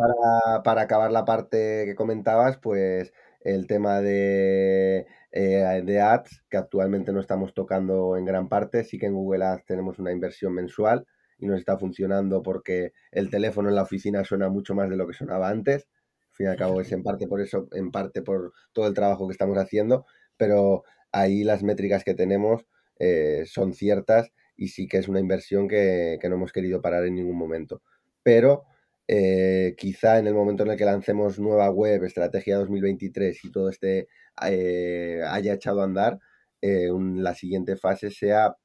[0.63, 7.13] para, acabar la parte que comentabas, pues el tema de, eh, de ads, que actualmente
[7.13, 11.07] no estamos tocando en gran parte, sí que en Google Ads tenemos una inversión mensual
[11.45, 15.07] y nos está funcionando porque el teléfono en la oficina suena mucho más de lo
[15.07, 15.89] que sonaba antes.
[16.31, 18.95] Al fin y al cabo es en parte por eso, en parte por todo el
[18.95, 22.67] trabajo que estamos haciendo, pero ahí las métricas que tenemos
[22.99, 27.05] eh, son ciertas y sí que es una inversión que, que no hemos querido parar
[27.05, 27.83] en ningún momento.
[28.23, 28.65] Pero
[29.07, 33.69] eh, quizá en el momento en el que lancemos nueva web, estrategia 2023 y todo
[33.69, 34.09] este
[34.47, 36.19] eh, haya echado a andar,
[36.63, 38.57] eh, la siguiente fase sea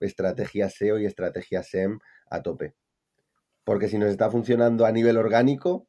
[0.00, 1.98] estrategia SEO y estrategia SEM
[2.30, 2.74] a tope.
[3.64, 5.88] Porque si nos está funcionando a nivel orgánico,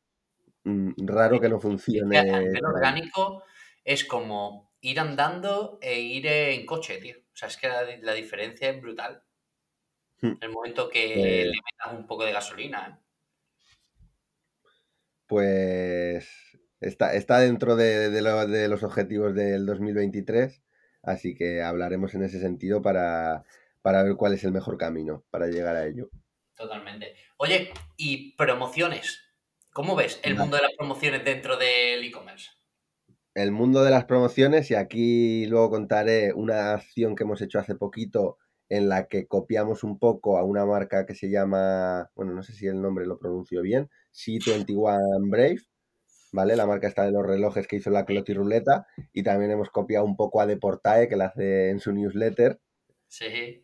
[0.63, 2.17] mm, raro que no funcione.
[2.17, 3.43] A nivel orgánico
[3.84, 7.17] es como ir andando e ir en coche, tío.
[7.17, 7.67] O sea, es que
[8.02, 9.23] la, diferencia es brutal.
[10.21, 10.34] Hmm.
[10.41, 13.02] El momento que le metas un poco de gasolina
[15.30, 16.28] pues
[16.82, 20.63] está, está dentro de, de, los objetivos del 2023,
[21.04, 23.43] así que hablaremos en ese sentido para,
[23.84, 26.10] ver cuál es el mejor camino para llegar a ello.
[26.60, 27.15] Totalmente.
[27.38, 29.22] Oye, ¿y promociones?
[29.72, 32.50] ¿Cómo ves el mundo de las promociones dentro del e-commerce?
[33.34, 37.76] El mundo de las promociones, y aquí luego contaré una acción que hemos hecho hace
[37.76, 42.43] poquito en la que copiamos un poco a una marca que se llama, bueno, no
[42.43, 45.62] sé si el nombre lo pronuncio bien, C21 Brave,
[46.34, 46.58] ¿vale?
[46.58, 50.04] La marca está de los relojes que hizo la Cloti Ruleta y también hemos copiado
[50.04, 52.60] un poco a Deportae que la hace en su newsletter.
[53.08, 53.63] Sí.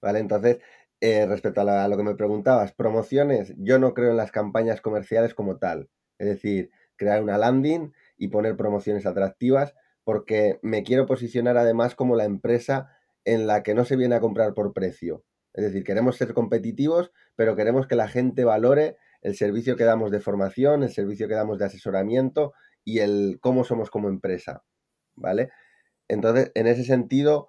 [0.00, 0.20] ¿Vale?
[0.20, 0.58] Entonces,
[1.02, 4.80] eh, respecto a, a, lo que me preguntabas, promociones, yo no creo en las campañas
[4.80, 5.90] comerciales como tal.
[6.16, 12.14] Es decir, crear una landing y poner promociones atractivas porque me quiero posicionar además como
[12.14, 15.24] la empresa en la que no se viene a comprar por precio.
[15.54, 20.12] Es decir, queremos ser competitivos, pero queremos que la gente valore el servicio que damos
[20.12, 22.52] de formación, el servicio que damos de asesoramiento
[22.84, 24.62] y el cómo somos como empresa,
[25.16, 25.50] ¿vale?
[26.06, 27.48] Entonces, en ese sentido,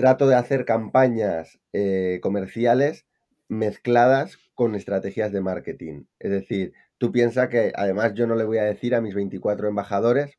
[0.00, 3.06] trato de hacer campañas eh, comerciales
[3.48, 6.04] mezcladas con estrategias de marketing.
[6.18, 9.68] Es decir, tú piensas que además yo no le voy a decir a mis 24
[9.68, 10.38] embajadores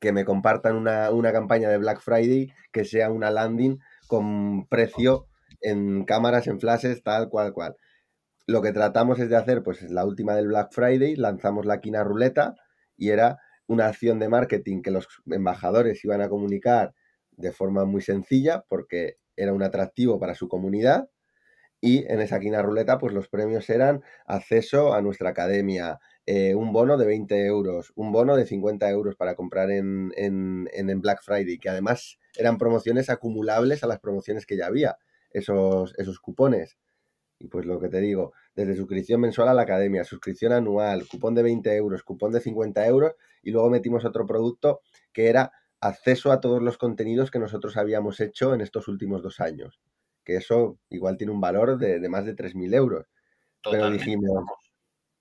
[0.00, 5.28] que me compartan una, una campaña de Black Friday que sea una landing con precio
[5.60, 7.76] en cámaras, en flashes, tal cual cual
[8.48, 12.02] lo que tratamos es de hacer, pues la última del Black Friday, lanzamos la quina
[12.02, 12.56] ruleta
[12.96, 16.92] y era una acción de marketing que los embajadores iban a comunicar
[17.36, 21.08] de forma muy sencilla porque era un atractivo para su comunidad
[21.80, 26.72] y en esa quina ruleta pues los premios eran acceso a nuestra academia, eh, un
[26.72, 31.22] bono de 20 euros, un bono de 50 euros para comprar en, en, en, Black
[31.22, 34.96] Friday, que además eran promociones acumulables a las promociones que ya había,
[35.32, 36.78] esos, esos cupones.
[37.40, 41.34] Y pues lo que te digo, desde suscripción mensual a la academia, suscripción anual, cupón
[41.34, 45.50] de 20 euros, cupón de 50 euros, y luego metimos otro producto que era
[45.82, 49.80] acceso a todos los contenidos que nosotros habíamos hecho en estos últimos dos años.
[50.24, 53.06] Que eso igual tiene un valor de, de más de 3.000 euros.
[53.68, 54.44] Pero dijimos,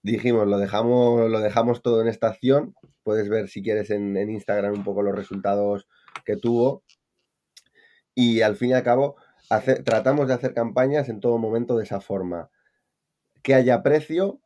[0.04, 2.76] dijimos, lo dejamos, lo dejamos todo en esta acción.
[3.04, 5.88] Puedes ver si quieres en, en Instagram un poco los resultados
[6.26, 6.84] que tuvo.
[8.14, 9.16] Y al fin y al cabo,
[9.84, 12.52] tratamos de hacer campañas en todo momento de esa forma.
[13.42, 14.40] Que haya precio,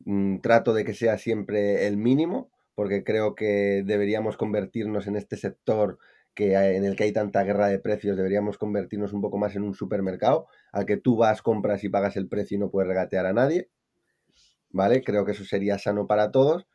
[0.00, 2.50] mm, trato de que sea siempre el mínimo,
[2.80, 5.98] porque creo que deberíamos convertirnos en este sector
[6.32, 9.64] que en el que hay tanta guerra de precios, deberíamos convertirnos un poco más en
[9.64, 13.26] un supermercado, al que tú vas, compras y pagas el precio y no puedes regatear
[13.26, 13.68] a nadie.
[14.70, 15.04] ¿Vale?
[15.04, 16.66] Creo que eso sería sano para todos.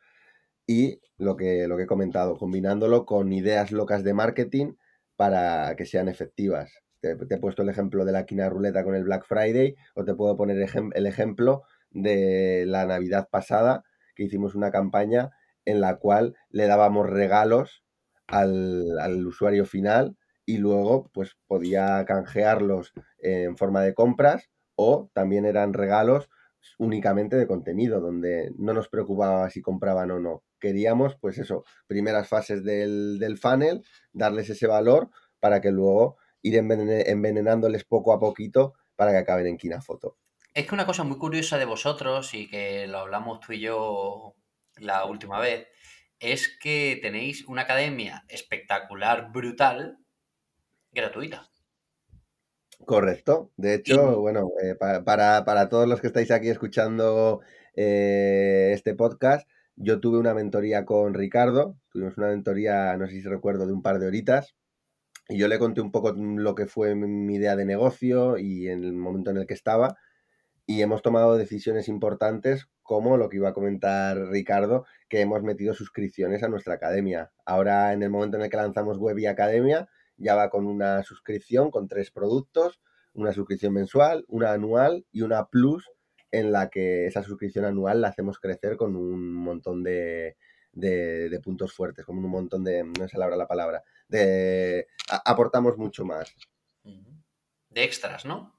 [0.64, 4.74] Y lo que, lo que he comentado, combinándolo con ideas locas de marketing
[5.16, 6.70] para que sean efectivas.
[7.00, 10.14] Te, he puesto el ejemplo de la quina ruleta con el Black Friday o te
[10.14, 10.56] puedo poner
[10.94, 13.82] el ejemplo de la Navidad pasada
[14.14, 15.32] que hicimos una campaña
[15.66, 17.84] en la cual le dábamos regalos
[18.26, 25.44] al, al, usuario final y luego pues podía canjearlos en forma de compras o también
[25.44, 26.30] eran regalos
[26.78, 30.42] únicamente de contenido, donde no nos preocupaba si compraban o no.
[30.58, 36.56] Queríamos, pues eso, primeras fases del, del funnel, darles ese valor para que luego ir
[36.56, 40.16] envenenándoles poco a poquito para que acaben en Kinafoto.
[40.54, 44.34] Es que una cosa muy curiosa de vosotros y que lo hablamos tú y yo
[44.76, 45.68] la última vez,
[46.18, 49.98] es que tenéis una academia espectacular, brutal,
[50.92, 51.48] gratuita.
[52.84, 53.52] Correcto.
[53.56, 57.40] De hecho, bueno, eh, para, para, todos los que estáis aquí escuchando
[57.74, 63.22] eh, este podcast, yo tuve una mentoría con Ricardo, tuvimos una mentoría, no sé si
[63.22, 64.54] recuerdo, de un par de horitas,
[65.28, 68.84] y yo le conté un poco lo que fue mi idea de negocio y en
[68.84, 69.96] el momento en el que estaba,
[70.66, 75.74] y hemos tomado decisiones importantes como lo que iba a comentar Ricardo, que hemos metido
[75.74, 77.32] suscripciones a nuestra academia.
[77.44, 81.02] Ahora, en el momento en el que lanzamos Web y Academia, ya va con una
[81.02, 82.80] suscripción con tres productos,
[83.12, 85.88] una suscripción mensual, una anual y una plus
[86.32, 90.36] en la que esa suscripción anual la hacemos crecer con un montón de,
[90.72, 94.86] de, puntos fuertes, con un montón de, no sé la palabra, de,
[95.24, 96.34] aportamos mucho más.
[97.70, 98.55] De extras, ¿no?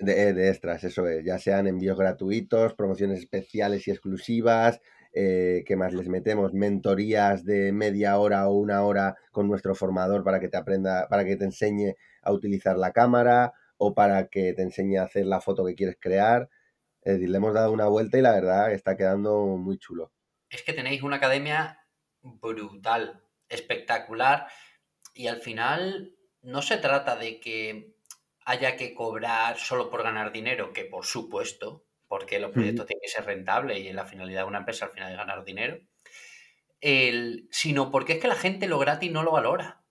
[0.00, 4.80] De, de, extras, eso es, ya sean envíos gratuitos, promociones especiales y exclusivas,
[5.12, 6.54] eh, ¿qué más les metemos?
[6.54, 11.24] Mentorías de media hora o una hora con nuestro formador para que te aprenda, para
[11.24, 15.40] que te enseñe a utilizar la cámara o para que te enseñe a hacer la
[15.40, 16.48] foto que quieres crear.
[17.02, 20.12] Es decir, le hemos dado una vuelta y la verdad está quedando muy chulo.
[20.48, 21.80] Es que tenéis una academia
[22.22, 24.46] brutal, espectacular
[25.14, 27.94] y al final no se trata de que
[28.50, 33.08] haya que cobrar solo por ganar dinero, que por supuesto, porque los proyectos tienen que
[33.08, 35.78] ser rentables y la finalidad de una empresa al final es ganar dinero,
[36.80, 39.84] el, sino porque es que la gente lo gratis no lo valora.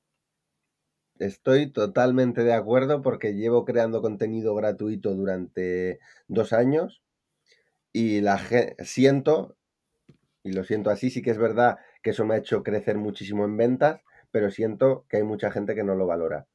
[1.19, 7.02] Estoy totalmente de acuerdo porque llevo creando contenido gratuito durante dos años
[7.93, 8.39] y la
[8.80, 9.58] siento,
[10.43, 13.45] y lo siento así, sí que es verdad que eso me ha hecho crecer muchísimo
[13.45, 16.48] en ventas, pero siento que hay mucha gente que no lo valora.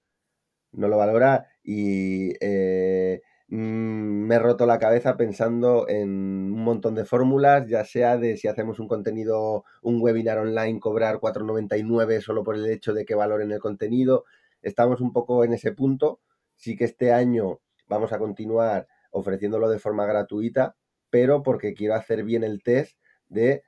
[0.75, 6.95] No lo valora y eh, Mm, me he roto la cabeza pensando en un montón
[6.95, 12.43] de fórmulas, ya sea de si hacemos un contenido, un webinar online, cobrar 4,99 solo
[12.43, 14.25] por el hecho de que valoren el contenido.
[14.63, 16.21] Estamos un poco en ese punto.
[16.57, 20.77] Sí que este año vamos a continuar ofreciéndolo de forma gratuita,
[21.11, 23.63] pero porque quiero hacer bien el test de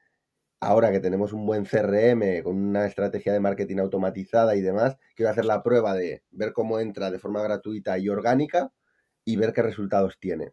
[0.61, 5.31] ahora que tenemos un buen CRM con una estrategia de marketing automatizada y demás, quiero
[5.31, 8.73] hacer la prueba de ver cómo entra de forma gratuita y orgánica
[9.25, 10.53] y ver qué resultados tiene.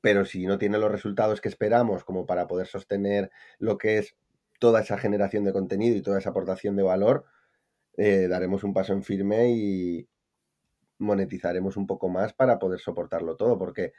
[0.00, 4.16] Pero si no tiene los resultados que esperamos como para poder sostener lo que es
[4.58, 7.24] toda esa generación de contenido y toda esa aportación de valor,
[7.96, 10.08] eh, daremos un paso en firme y
[10.98, 13.92] monetizaremos un poco más para poder soportarlo todo, porque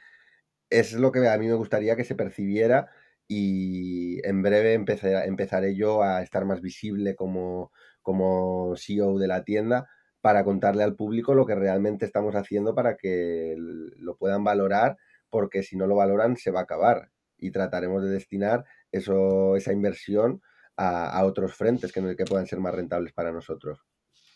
[0.70, 2.90] es lo que a mí me gustaría que se percibiera
[3.28, 7.72] y en breve empezaré yo a estar más visible como,
[8.02, 9.88] como CEO de la tienda
[10.20, 14.96] para contarle al público lo que realmente estamos haciendo para que lo puedan valorar,
[15.30, 19.72] porque si no lo valoran se va a acabar y trataremos de destinar eso, esa
[19.72, 20.42] inversión
[20.76, 23.80] a, otros frentes que, que puedan ser más rentables para nosotros.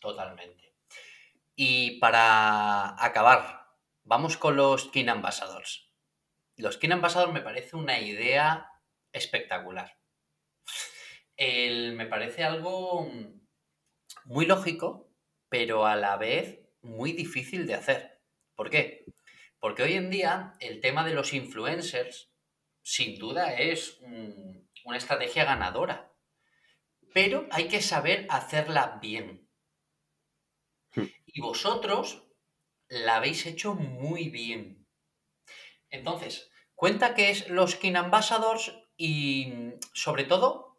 [0.00, 0.74] Totalmente.
[1.54, 3.66] Y para acabar,
[4.04, 5.92] vamos con los King Ambassadors.
[6.56, 8.69] Los King Ambassadors me parece una idea
[9.12, 9.98] espectacular.
[11.38, 13.10] me parece algo
[14.24, 15.10] muy lógico,
[15.48, 18.20] pero a la vez muy difícil de hacer.
[18.54, 19.04] ¿Por qué?
[19.58, 22.32] Porque hoy en día el tema de los influencers,
[22.82, 23.98] sin duda, es
[24.84, 26.12] una estrategia ganadora.
[27.12, 29.48] Pero hay que saber hacerla bien.
[30.94, 31.06] Hmm.
[31.26, 32.28] Y vosotros
[32.88, 34.86] la habéis hecho muy bien.
[35.90, 38.72] Entonces, cuenta qué es los King Ambassadors
[39.02, 40.76] y, sobre todo,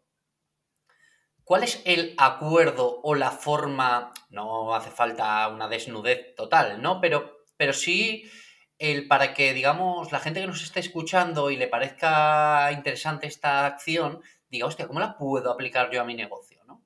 [1.42, 4.14] ¿cuál es el acuerdo o la forma?
[4.30, 7.00] No hace falta una desnudez total, ¿no?
[7.00, 8.30] Pero, pero sí
[8.78, 13.66] el para que, digamos, la gente que nos esté escuchando y le parezca interesante esta
[13.66, 16.62] acción, diga, hostia, ¿cómo la puedo aplicar yo a mi negocio?
[16.64, 16.84] ¿no?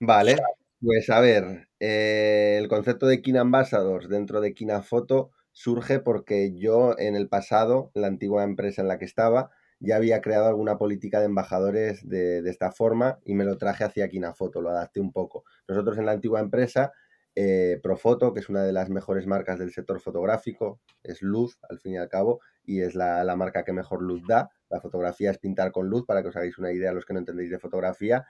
[0.00, 0.36] Vale,
[0.80, 6.54] pues a ver, eh, el concepto de Kina Ambassadors dentro de Kina Foto surge porque
[6.56, 10.78] yo en el pasado, la antigua empresa en la que estaba, ya había creado alguna
[10.78, 15.00] política de embajadores de, esta forma y me lo traje hacia Kina Foto, lo adapté
[15.00, 15.44] un poco.
[15.68, 16.92] Nosotros en la antigua empresa,
[17.34, 21.80] eh, Profoto, que es una de las mejores marcas del sector fotográfico, es luz al
[21.80, 24.50] fin y al cabo, y es la, la marca que mejor luz da.
[24.70, 27.18] La fotografía es pintar con luz, para que os hagáis una idea los que no
[27.18, 28.24] entendéis de fotografía.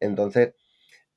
[0.00, 0.54] Entonces,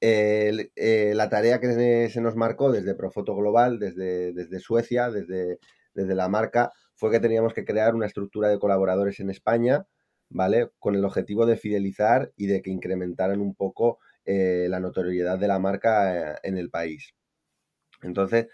[0.01, 5.59] eh, la tarea que se nos marcó desde Profoto Global, desde, desde Suecia, desde,
[5.93, 9.87] desde la marca, fue que teníamos que crear una estructura de colaboradores en España,
[10.29, 10.69] ¿vale?
[10.79, 15.47] Con el objetivo de fidelizar y de que incrementaran un poco eh, la notoriedad de
[15.47, 17.15] la marca eh, en el país.
[18.01, 18.47] Entonces,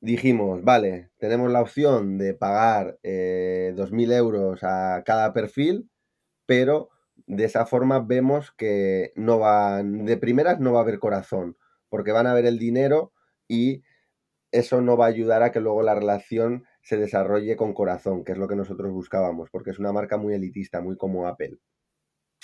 [0.00, 5.88] dijimos, vale, tenemos la opción de pagar 2.000 euros a cada perfil,
[6.44, 6.90] pero
[7.26, 11.56] de esa forma vemos que no va, de primeras no va a haber corazón,
[11.88, 13.12] porque van a ver el dinero
[13.48, 13.82] y
[14.52, 18.30] eso no va a ayudar a que luego la relación se desarrolle con corazón, que
[18.30, 21.58] es lo que nosotros buscábamos, porque es una marca muy elitista, muy como Apple.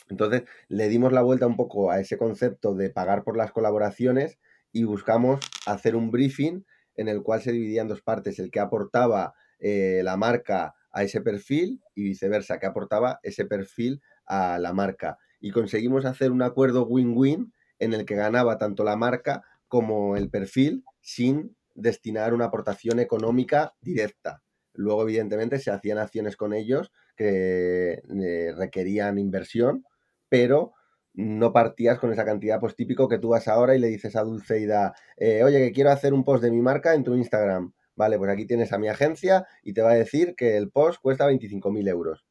[0.09, 4.41] Entonces le dimos la vuelta un poco a ese concepto de pagar por las colaboraciones
[4.73, 6.65] y buscamos hacer un briefing
[6.97, 11.05] en el cual se dividía en dos partes, el que aportaba eh, la marca a
[11.05, 15.19] ese perfil y viceversa, que aportaba ese perfil a la marca.
[15.39, 20.31] Y conseguimos hacer un acuerdo win-win en el que ganaba tanto la marca como el
[20.31, 24.43] perfil sin destinar una aportación económica directa.
[24.75, 29.85] Luego, evidentemente, se hacían acciones con ellos que eh, requerían inversión,
[30.29, 30.73] pero
[31.15, 34.23] no partías con esa cantidad, pues típico que tú vas ahora y le dices a
[34.23, 37.75] Dulceida, eh, oye, que quiero hacer un post de mi marca en tu Instagram.
[37.95, 41.01] Vale, pues aquí tienes a mi agencia y te va a decir que el post
[41.03, 42.25] cuesta 25.000 euros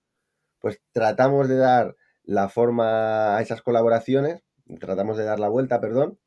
[0.61, 4.43] pues tratamos de dar la forma a esas colaboraciones,
[4.79, 6.19] tratamos de dar la vuelta, perdón,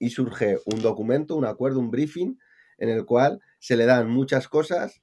[0.00, 2.36] y surge un documento, un acuerdo, un briefing,
[2.78, 5.00] en el cual se le dan muchas cosas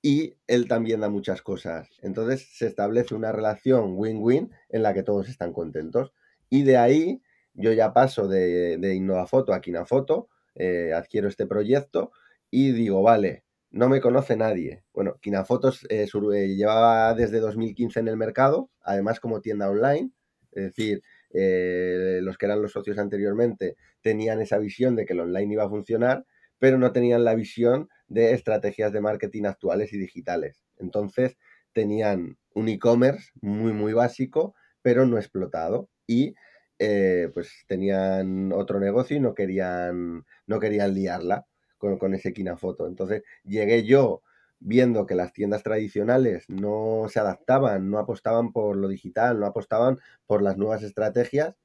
[0.00, 1.90] y él también da muchas cosas.
[2.00, 6.12] Entonces se establece una relación win-win en la que todos están contentos.
[6.48, 7.22] Y de ahí
[7.52, 12.12] yo ya paso de, de InnovaFoto a Kinafoto, eh, adquiero este proyecto
[12.50, 14.84] y digo, vale, no me conoce nadie.
[14.94, 20.12] Bueno, Kinafotos eh, eh, llevaba desde 2015 en el mercado, además como tienda online,
[20.52, 21.02] es decir,
[21.32, 25.64] eh, los que eran los socios anteriormente tenían esa visión de que el online iba
[25.64, 26.24] a funcionar,
[26.58, 30.62] pero no tenían la visión de estrategias de marketing actuales y digitales.
[30.78, 31.36] Entonces,
[31.72, 35.90] tenían un e-commerce muy, muy básico, pero no explotado.
[36.06, 36.34] Y
[36.78, 41.46] pues tenían otro negocio y no querían, no querían liarla
[41.78, 42.86] con, ese Kinafoto.
[42.86, 44.22] Entonces llegué yo
[44.60, 49.98] viendo que las tiendas tradicionales no se adaptaban, no apostaban por lo digital, no apostaban
[50.26, 51.56] por las nuevas estrategias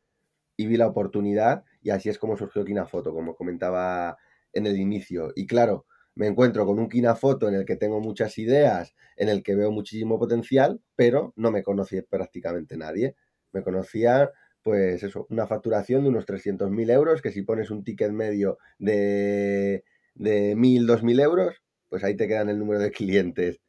[0.57, 4.17] y vi la oportunidad y así es como surgió Kinafoto, como comentaba
[4.53, 5.31] en el inicio.
[5.35, 5.85] Y claro,
[6.15, 9.71] me encuentro con un Kinafoto en el que tengo muchas ideas, en el que veo
[9.71, 13.15] muchísimo potencial, pero no me conocía prácticamente nadie.
[13.53, 14.31] Me conocía,
[14.61, 19.83] pues eso, una facturación de unos 300.000 euros, que si pones un ticket medio de
[20.13, 21.61] de 1.000, 2.000 euros,
[21.91, 23.59] pues ahí te quedan el número de clientes.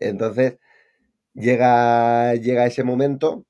[0.00, 0.58] Entonces,
[1.34, 3.46] llega, llega ese momento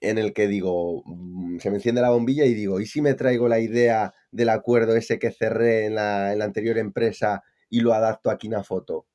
[0.00, 3.14] en el que digo, mm, se me enciende la bombilla y digo, ¿y si me
[3.14, 7.80] traigo la idea del acuerdo ese que cerré en la, en la anterior empresa y
[7.80, 9.06] lo adapto aquí en la foto?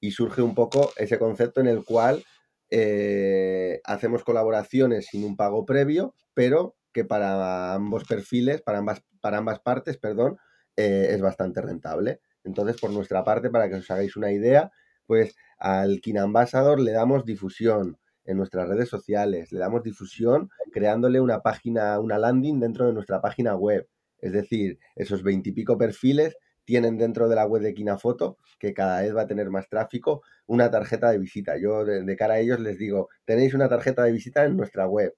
[0.00, 2.24] Y surge un poco ese concepto en el cual
[2.70, 9.38] eh, hacemos colaboraciones sin un pago previo, pero que para ambos perfiles, para ambas, para
[9.38, 10.38] ambas partes, perdón,
[10.76, 12.20] eh, es bastante rentable.
[12.44, 14.70] Entonces, por nuestra parte, para que os hagáis una idea,
[15.06, 21.20] pues al Kin Ambassador le damos difusión en nuestras redes sociales, le damos difusión creándole
[21.20, 23.86] una página, una landing dentro de nuestra página web.
[24.18, 29.14] Es decir, esos veintipico perfiles tienen dentro de la web de Kinafoto, que cada vez
[29.14, 31.58] va a tener más tráfico, una tarjeta de visita.
[31.58, 35.14] Yo de, cara a ellos les digo, tenéis una tarjeta de visita en nuestra web.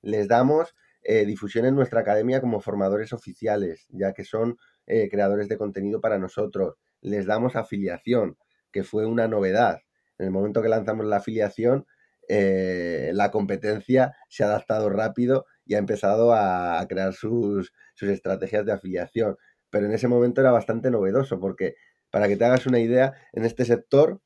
[0.00, 0.74] Les damos
[1.08, 6.00] eh, difusión en nuestra academia como formadores oficiales, ya que son eh, creadores de contenido
[6.00, 6.74] para nosotros.
[7.00, 8.36] Les damos afiliación,
[8.72, 9.80] que fue una novedad.
[10.18, 11.86] En el momento que lanzamos la afiliación,
[12.28, 18.72] eh, la competencia se ha adaptado rápido y ha empezado a, crear sus, estrategias de
[18.72, 19.36] afiliación.
[19.70, 21.76] Pero en ese momento era bastante novedoso porque,
[22.10, 24.20] para que te hagas una idea, en este sector,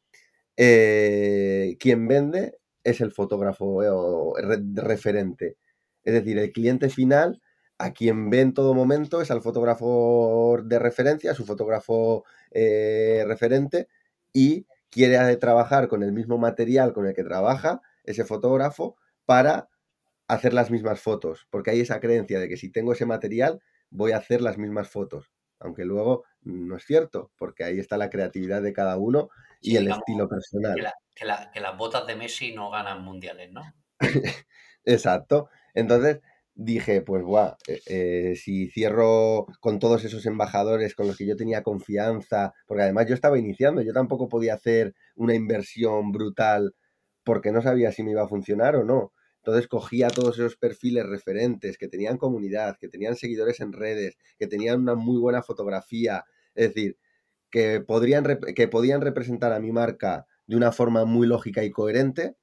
[0.56, 5.56] quien vende es el fotógrafo eh, referente.
[6.04, 7.40] Es decir, el cliente final
[7.78, 13.88] a quien ve en todo momento es al fotógrafo de referencia, su fotógrafo referente,
[14.32, 19.68] y quiere trabajar con el mismo material con el que trabaja ese fotógrafo para
[20.28, 24.12] hacer las mismas fotos, porque hay esa creencia de que si tengo ese material voy
[24.12, 28.62] a hacer las mismas fotos, aunque luego no es cierto, porque ahí está la creatividad
[28.62, 29.30] de cada uno
[29.60, 30.76] y el estilo personal.
[31.14, 33.62] Que, las botas de Messi no ganan mundiales, ¿no?
[34.84, 35.50] Exacto.
[35.74, 36.20] Entonces
[36.54, 41.36] dije, pues guau, eh, eh, si cierro con todos esos embajadores con los que yo
[41.36, 46.74] tenía confianza, porque además yo estaba iniciando, yo tampoco podía hacer una inversión brutal
[47.24, 49.12] porque no sabía si me iba a funcionar o no.
[49.38, 54.46] Entonces cogía todos esos perfiles referentes que tenían comunidad, que tenían seguidores en redes, que
[54.46, 56.98] tenían una muy buena fotografía, es decir,
[57.50, 62.36] que, podrían, que podían representar a mi marca de una forma muy lógica y coherente.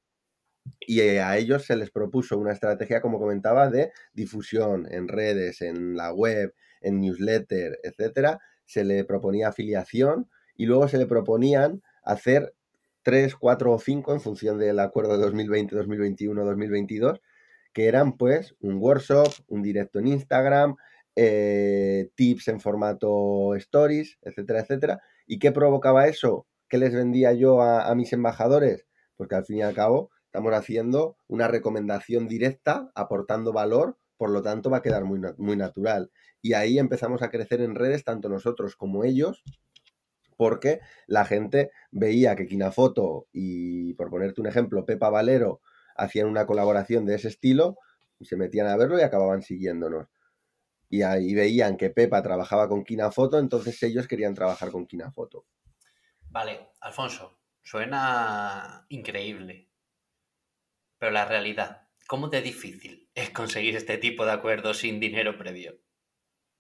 [0.79, 5.95] Y a ellos se les propuso una estrategia, como comentaba, de difusión en redes, en
[5.95, 8.39] la web, en newsletter, etcétera.
[8.65, 12.53] Se le proponía afiliación y luego se le proponían hacer
[13.03, 17.21] tres, cuatro o cinco en función del acuerdo de 2020, 2021, 2022,
[17.71, 20.75] que eran pues un workshop, un directo en Instagram,
[21.15, 25.01] eh, tips en formato stories, etcétera, etcétera.
[25.25, 26.47] ¿Y qué provocaba eso?
[26.69, 28.85] ¿Qué les vendía yo a, mis embajadores?
[29.15, 34.41] Porque al fin y al cabo estamos haciendo una recomendación directa, aportando valor, por lo
[34.41, 36.11] tanto va a quedar muy, muy natural.
[36.41, 39.43] Y ahí empezamos a crecer en redes, tanto nosotros como ellos,
[40.37, 45.61] porque la gente veía que Kinafoto y, por ponerte un ejemplo, Pepa Valero
[45.95, 47.77] hacían una colaboración de ese estilo,
[48.21, 50.07] se metían a verlo y acababan siguiéndonos.
[50.89, 55.45] Y ahí veían que Pepa trabajaba con Kinafoto, entonces ellos querían trabajar con Kinafoto.
[56.29, 59.66] Vale, Alfonso, suena increíble.
[60.99, 65.79] Pero la realidad, ¿cómo de difícil es conseguir este tipo de acuerdos sin dinero previo?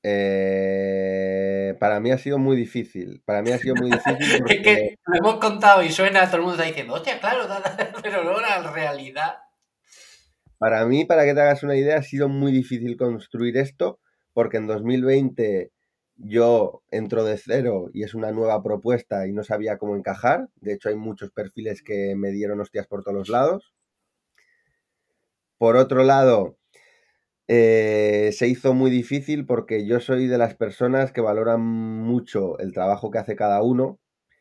[0.03, 3.21] Eh, para mí ha sido muy difícil.
[3.25, 4.45] Para mí ha sido muy difícil.
[4.49, 7.47] es que lo hemos contado y suena, todo el mundo está diciendo, hostia, claro,
[8.03, 9.37] pero no la realidad.
[10.57, 13.99] Para mí, para que te hagas una idea, ha sido muy difícil construir esto,
[14.33, 15.71] porque en 2020
[16.15, 20.49] yo entro de cero y es una nueva propuesta y no sabía cómo encajar.
[20.55, 23.73] De hecho, hay muchos perfiles que me dieron hostias por todos los lados.
[25.57, 26.57] Por otro lado,
[27.47, 32.73] eh, se hizo muy difícil porque yo soy de las personas que valoran mucho el
[32.73, 33.99] trabajo que hace cada uno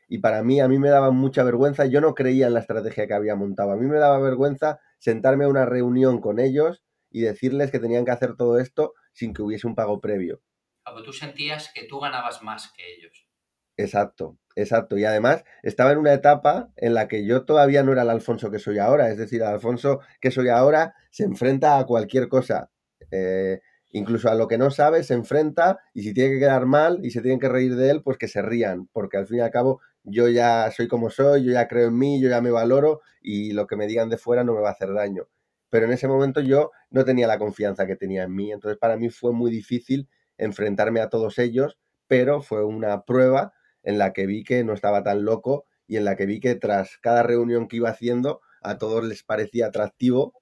[0.08, 3.06] y para mí, a mí me daba mucha vergüenza, yo no creía en la estrategia
[3.06, 7.22] que había montado, a mí me daba vergüenza sentarme a una reunión con ellos y
[7.22, 10.42] decirles que tenían que hacer todo esto sin que hubiese un pago previo.
[10.84, 13.28] Pero tú sentías que tú ganabas más que ellos.
[13.76, 14.98] Exacto, exacto.
[14.98, 18.50] Y además estaba en una etapa en la que yo todavía no era el Alfonso
[18.50, 19.10] que soy ahora.
[19.10, 22.70] Es decir, el Alfonso que soy ahora se enfrenta a cualquier cosa.
[23.12, 23.60] Eh,
[23.92, 27.10] incluso a lo que no sabe se enfrenta y si tiene que quedar mal y
[27.10, 29.50] se tienen que reír de él, pues que se rían, porque al fin y al
[29.50, 33.00] cabo yo ya soy como soy, yo ya creo en mí, yo ya me valoro
[33.22, 35.28] y lo que me digan de fuera no me va a hacer daño.
[35.70, 38.96] Pero en ese momento yo no tenía la confianza que tenía en mí, entonces para
[38.96, 43.52] mí fue muy difícil enfrentarme a todos ellos, pero fue una prueba
[43.86, 46.56] en la que vi que no estaba tan loco y en la que vi que
[46.56, 50.34] tras cada reunión que iba haciendo a todos les parecía atractivo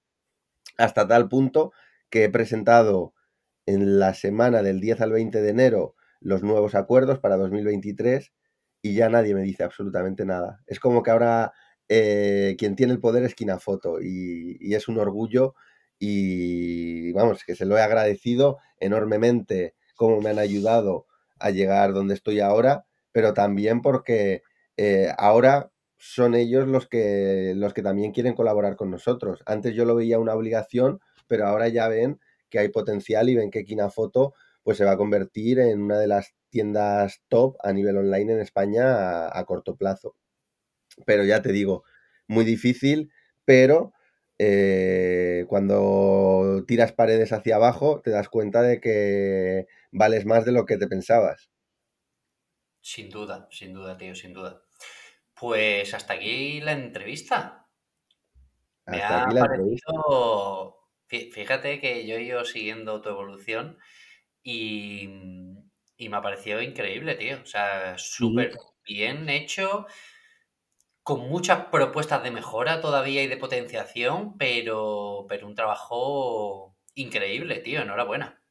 [0.78, 1.72] hasta tal punto
[2.11, 3.14] que he presentado
[3.66, 8.32] en la semana del 10 al 20 de enero los nuevos acuerdos para 2023
[8.82, 10.62] y ya nadie me dice absolutamente nada.
[10.66, 11.53] Es como que ahora
[11.88, 15.55] eh, quien tiene el poder es Kinafoto y, y es un orgullo
[15.99, 21.07] y vamos, que se lo he agradecido enormemente cómo me han ayudado
[21.38, 24.42] a llegar donde estoy ahora, pero también porque
[24.76, 29.42] eh, ahora son ellos los que, los que también quieren colaborar con nosotros.
[29.46, 33.50] Antes yo lo veía una obligación pero ahora ya ven que hay potencial y ven
[33.50, 37.98] que Kinafoto pues se va a convertir en una de las tiendas top a nivel
[37.98, 40.16] online en España a, corto plazo.
[41.06, 41.84] Pero ya te digo,
[42.28, 43.10] muy difícil,
[43.44, 43.92] pero
[44.38, 50.64] eh, cuando tiras paredes hacia abajo te das cuenta de que vales más de lo
[50.64, 51.50] que te pensabas.
[52.91, 54.62] Sin duda, sin duda, tío, sin duda.
[55.35, 57.68] Pues hasta aquí la entrevista.
[58.87, 59.93] Me Hasta ha aquí la entrevista.
[59.99, 60.78] parecido.
[61.09, 63.78] fí- Fíjate que yo he ido siguiendo tu evolución
[64.43, 65.09] y,
[65.97, 67.41] y me ha parecido increíble, tío.
[67.43, 68.53] O sea, súper
[68.87, 69.87] bien hecho,
[71.05, 77.82] con muchas propuestas de mejora todavía y de potenciación, pero, pero un trabajo increíble, tío.
[77.82, 78.43] Enhorabuena.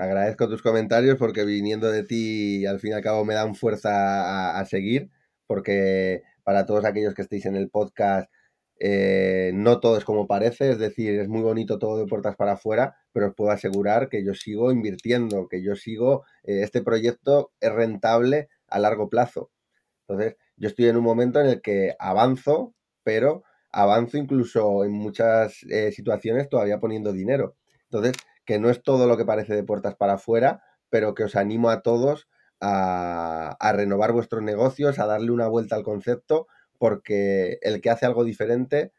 [0.00, 3.90] Agradezco tus comentarios porque viniendo de ti, al fin y al cabo, me dan fuerza
[3.92, 5.10] a, a seguir,
[5.46, 8.30] porque para todos aquellos que estéis en el podcast,
[8.82, 12.52] eh, no todo es como parece, es decir, es muy bonito todo de puertas para
[12.52, 17.52] afuera, pero os puedo asegurar que yo sigo invirtiendo, que yo sigo, eh, este proyecto
[17.60, 19.50] es rentable a largo plazo.
[20.08, 22.74] Entonces, yo estoy en un momento en el que avanzo,
[23.04, 27.56] pero avanzo incluso en muchas eh, situaciones todavía poniendo dinero.
[27.84, 28.14] Entonces,
[28.50, 31.70] que no es todo lo que parece de puertas para afuera, pero que os animo
[31.70, 32.28] a todos
[32.60, 38.24] a, renovar vuestros negocios, a darle una vuelta al concepto, porque el que hace algo
[38.24, 38.92] diferente,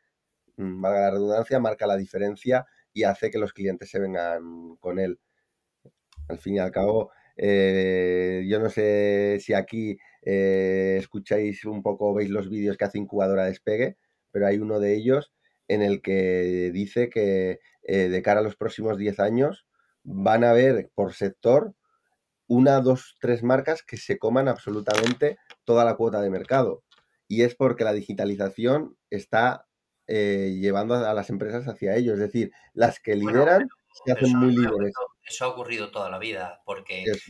[0.56, 5.00] mm, valga la redundancia, marca la diferencia y hace que los clientes se vengan con
[5.00, 5.20] él.
[6.30, 12.14] Al fin y al cabo, eh, yo no sé si aquí eh, escucháis un poco,
[12.14, 13.98] veis los vídeos que hace Incubadora Despegue,
[14.32, 15.34] pero hay uno de ellos
[15.68, 19.66] en el que dice que eh, de cara a los próximos 10 años
[20.04, 21.74] van a haber por sector
[22.48, 26.84] una, dos, tres marcas que se coman absolutamente toda la cuota de mercado.
[27.28, 29.68] Y es porque la digitalización está
[30.08, 32.14] eh, llevando a las empresas hacia ello.
[32.14, 33.70] Es decir, las que Bueno, lideran
[34.06, 34.94] se hacen eso, muy líderes.
[34.94, 37.24] ocurrido, eso ha ocurrido toda la vida, porque es.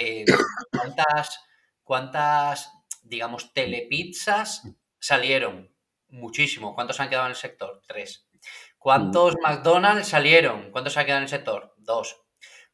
[0.00, 0.24] eh,
[0.70, 1.40] ¿cuántas,
[1.82, 2.72] cuántas,
[3.02, 4.62] digamos, telepizzas
[5.00, 5.74] salieron?
[6.08, 6.74] Muchísimo.
[6.74, 7.82] ¿Cuántos han quedado en el sector?
[7.86, 8.28] Tres.
[8.82, 10.70] Mm, ¿Cuántos McDonald's salieron?
[10.70, 11.74] ¿Cuántos han quedado en el sector?
[11.78, 12.20] Dos.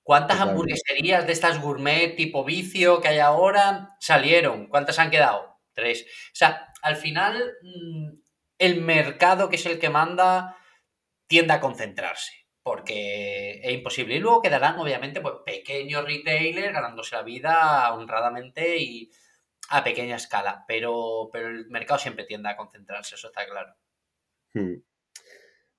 [0.03, 0.53] ¿Cuántas totalmente.
[0.53, 4.69] hamburgueserías de estas gourmet tipo vicio que hay ahora salieron?
[4.69, 5.59] ¿Cuántas han quedado?
[5.75, 6.03] Tres.
[6.03, 8.09] O sea, al final, mm,
[8.59, 10.57] el mercado que es el que manda
[11.27, 12.33] tiende a concentrarse,
[12.63, 14.17] porque es imposible.
[14.17, 19.11] Y luego quedarán, obviamente, pues pequeños retailers ganándose la vida honradamente y
[19.71, 23.75] a pequeña escala, pero, pero el mercado siempre tiende a concentrarse, eso está claro.
[24.55, 24.77] Mm,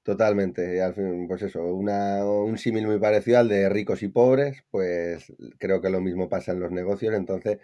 [0.04, 0.76] Totalmente.
[0.78, 4.64] Y al fin, pues eso, una, un símil muy parecido al de ricos y pobres,
[4.72, 7.14] pues creo que lo mismo pasa en los negocios.
[7.14, 7.60] Entonces,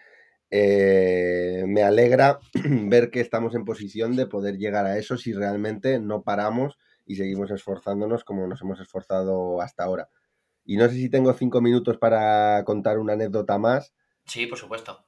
[0.52, 2.40] eh, me alegra
[2.88, 7.16] ver que estamos en posición de poder llegar a eso si realmente no paramos y
[7.18, 10.10] seguimos esforzándonos como nos hemos esforzado hasta ahora.
[10.66, 13.94] Y no sé si tengo cinco minutos para contar una anécdota más,
[14.26, 15.06] Sí, por supuesto.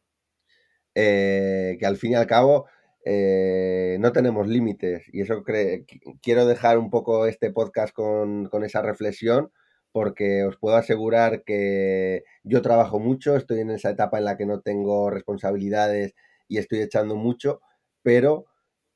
[0.96, 2.68] eh, que al fin y al cabo
[3.10, 5.06] eh, no tenemos límites.
[5.14, 5.42] Y eso
[6.22, 9.52] quiero dejar un poco este podcast con, con esa reflexión,
[9.94, 14.46] porque os puedo asegurar que yo trabajo mucho, estoy en esa etapa en la que
[14.46, 16.16] no tengo responsabilidades
[16.50, 17.62] y estoy echando mucho,
[18.04, 18.46] pero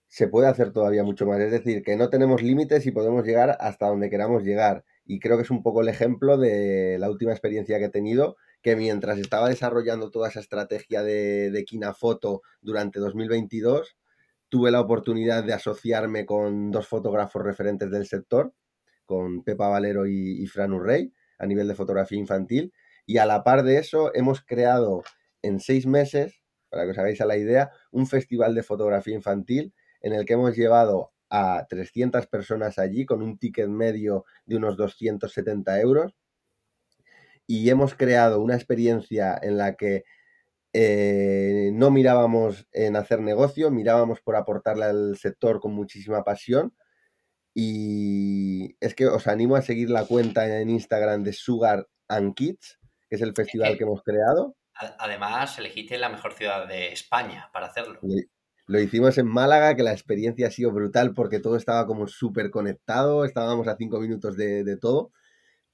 [0.10, 1.40] se puede hacer todavía mucho más.
[1.40, 4.84] Es decir, que no tenemos límites y podemos llegar hasta donde queramos llegar.
[5.06, 8.36] Y creo que es un poco el ejemplo de la última experiencia que he tenido,
[8.62, 13.96] que mientras estaba desarrollando toda esa estrategia de, de Kinafoto durante 2022,
[14.52, 18.54] tuve la oportunidad de asociarme con dos fotógrafos referentes del sector,
[19.06, 22.74] con Pepa Valero y, Fran Urrey, a nivel de fotografía infantil.
[23.06, 25.04] Y a la par de eso, hemos creado
[25.42, 29.74] en seis meses, para que os hagáis a la idea, un festival de fotografía infantil
[30.02, 34.76] en el que hemos llevado a 300 personas allí con un ticket medio de unos
[34.76, 36.14] 270 euros
[37.48, 40.04] y hemos creado una experiencia en la que
[40.74, 46.74] eh, no mirábamos en hacer negocio, mirábamos por aportarle al sector con muchísima pasión
[47.54, 52.80] y es que os animo a seguir la cuenta en Instagram de Sugar and Kids,
[53.10, 54.56] que es el Es festival que hemos creado.
[54.74, 58.00] además, elegiste la mejor ciudad de España para hacerlo.
[58.02, 58.16] Lo,
[58.68, 62.50] lo hicimos en Málaga, que la experiencia ha sido brutal porque todo estaba como súper
[62.52, 65.12] conectado, estábamos a cinco minutos de, de todo.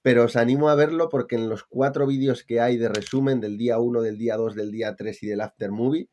[0.08, 3.58] Pero os animo a verlo porque en los cuatro vídeos que hay de resumen del
[3.58, 6.10] día 1, del día 2, del día 3 y del after movie,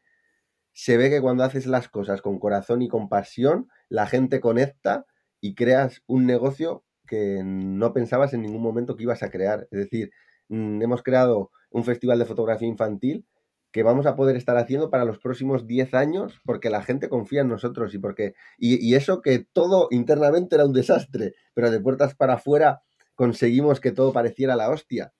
[0.72, 5.06] se ve que cuando haces las cosas con corazón y con pasión, la gente conecta
[5.40, 9.68] y creas un negocio que no pensabas en ningún momento que ibas a crear.
[9.70, 10.10] Es decir,
[10.48, 13.24] mm, hemos creado un festival de fotografía infantil
[13.70, 17.42] que vamos a poder estar haciendo para los próximos 10 años porque la gente confía
[17.42, 21.78] en nosotros y porque y, y eso que todo internamente era un desastre, pero de
[21.78, 22.82] puertas para afuera
[23.14, 25.12] conseguimos que todo pareciera la hostia.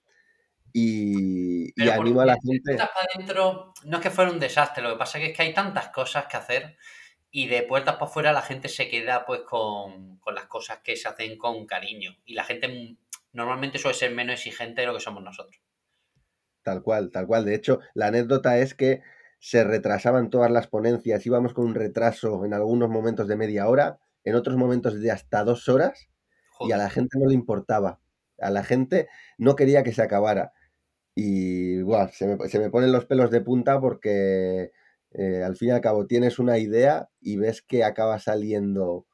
[0.73, 2.75] Y, y animo a la de gente.
[2.75, 5.53] puertas para adentro no es que fuera un desastre, lo que pasa es que hay
[5.53, 6.77] tantas cosas que hacer
[7.31, 10.97] y de puertas para afuera la gente se queda pues con, con las cosas que
[10.97, 12.97] se hacen con cariño y la gente
[13.31, 15.61] normalmente suele ser menos exigente de lo que somos nosotros.
[16.63, 17.45] Tal cual, tal cual.
[17.45, 19.01] De hecho, la anécdota es que
[19.39, 23.99] se retrasaban todas las ponencias, íbamos con un retraso en algunos momentos de media hora,
[24.23, 26.09] en otros momentos de hasta dos horas,
[26.61, 27.99] y a la gente no le importaba.
[28.39, 30.53] A la gente no quería que se acabara.
[31.15, 34.71] Y buah, se, me, se me ponen los pelos de punta porque
[35.11, 39.05] eh, al fin y al cabo tienes una idea y ves que acaba saliendo.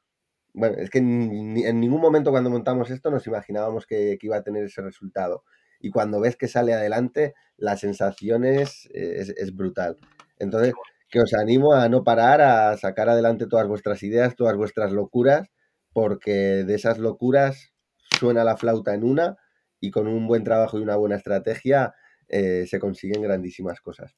[0.54, 4.36] Bueno, es que en, en ningún momento cuando montamos esto nos imaginábamos que, que, iba
[4.36, 5.44] a tener ese resultado.
[5.80, 9.98] Y cuando ves que sale adelante, la sensación es, es, es brutal.
[10.38, 10.74] Entonces,
[11.08, 15.48] que os animo a no parar, a sacar adelante todas vuestras ideas, todas vuestras locuras,
[15.92, 17.72] porque de esas locuras
[18.18, 19.36] suena la flauta en una
[19.80, 21.94] y con un buen trabajo y una buena estrategia
[22.28, 24.14] eh, se consiguen grandísimas cosas.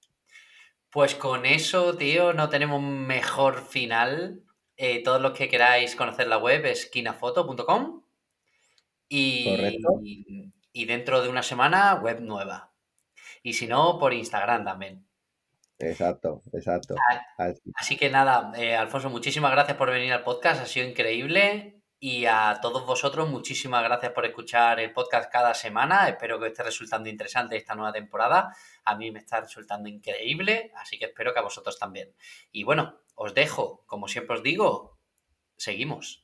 [0.91, 4.43] Pues con eso, tío, no tenemos mejor final.
[4.77, 8.03] Eh, todos los que queráis conocer la web es kinafoto.com
[9.09, 12.73] y, y dentro de una semana web nueva.
[13.43, 15.07] Y si no, por Instagram también.
[15.79, 16.95] Exacto, exacto.
[17.37, 21.81] Así, Así que nada, eh, Alfonso, muchísimas gracias por venir al podcast, ha sido increíble.
[22.07, 26.07] Y a todos vosotros, muchísimas gracias por escuchar el podcast cada semana.
[26.07, 28.55] Espero que os esté resultando interesante esta nueva temporada.
[28.85, 32.15] A mí me está resultando increíble, así que espero que a vosotros también.
[32.53, 34.99] Y bueno, os dejo, como siempre os digo,
[35.57, 36.24] seguimos.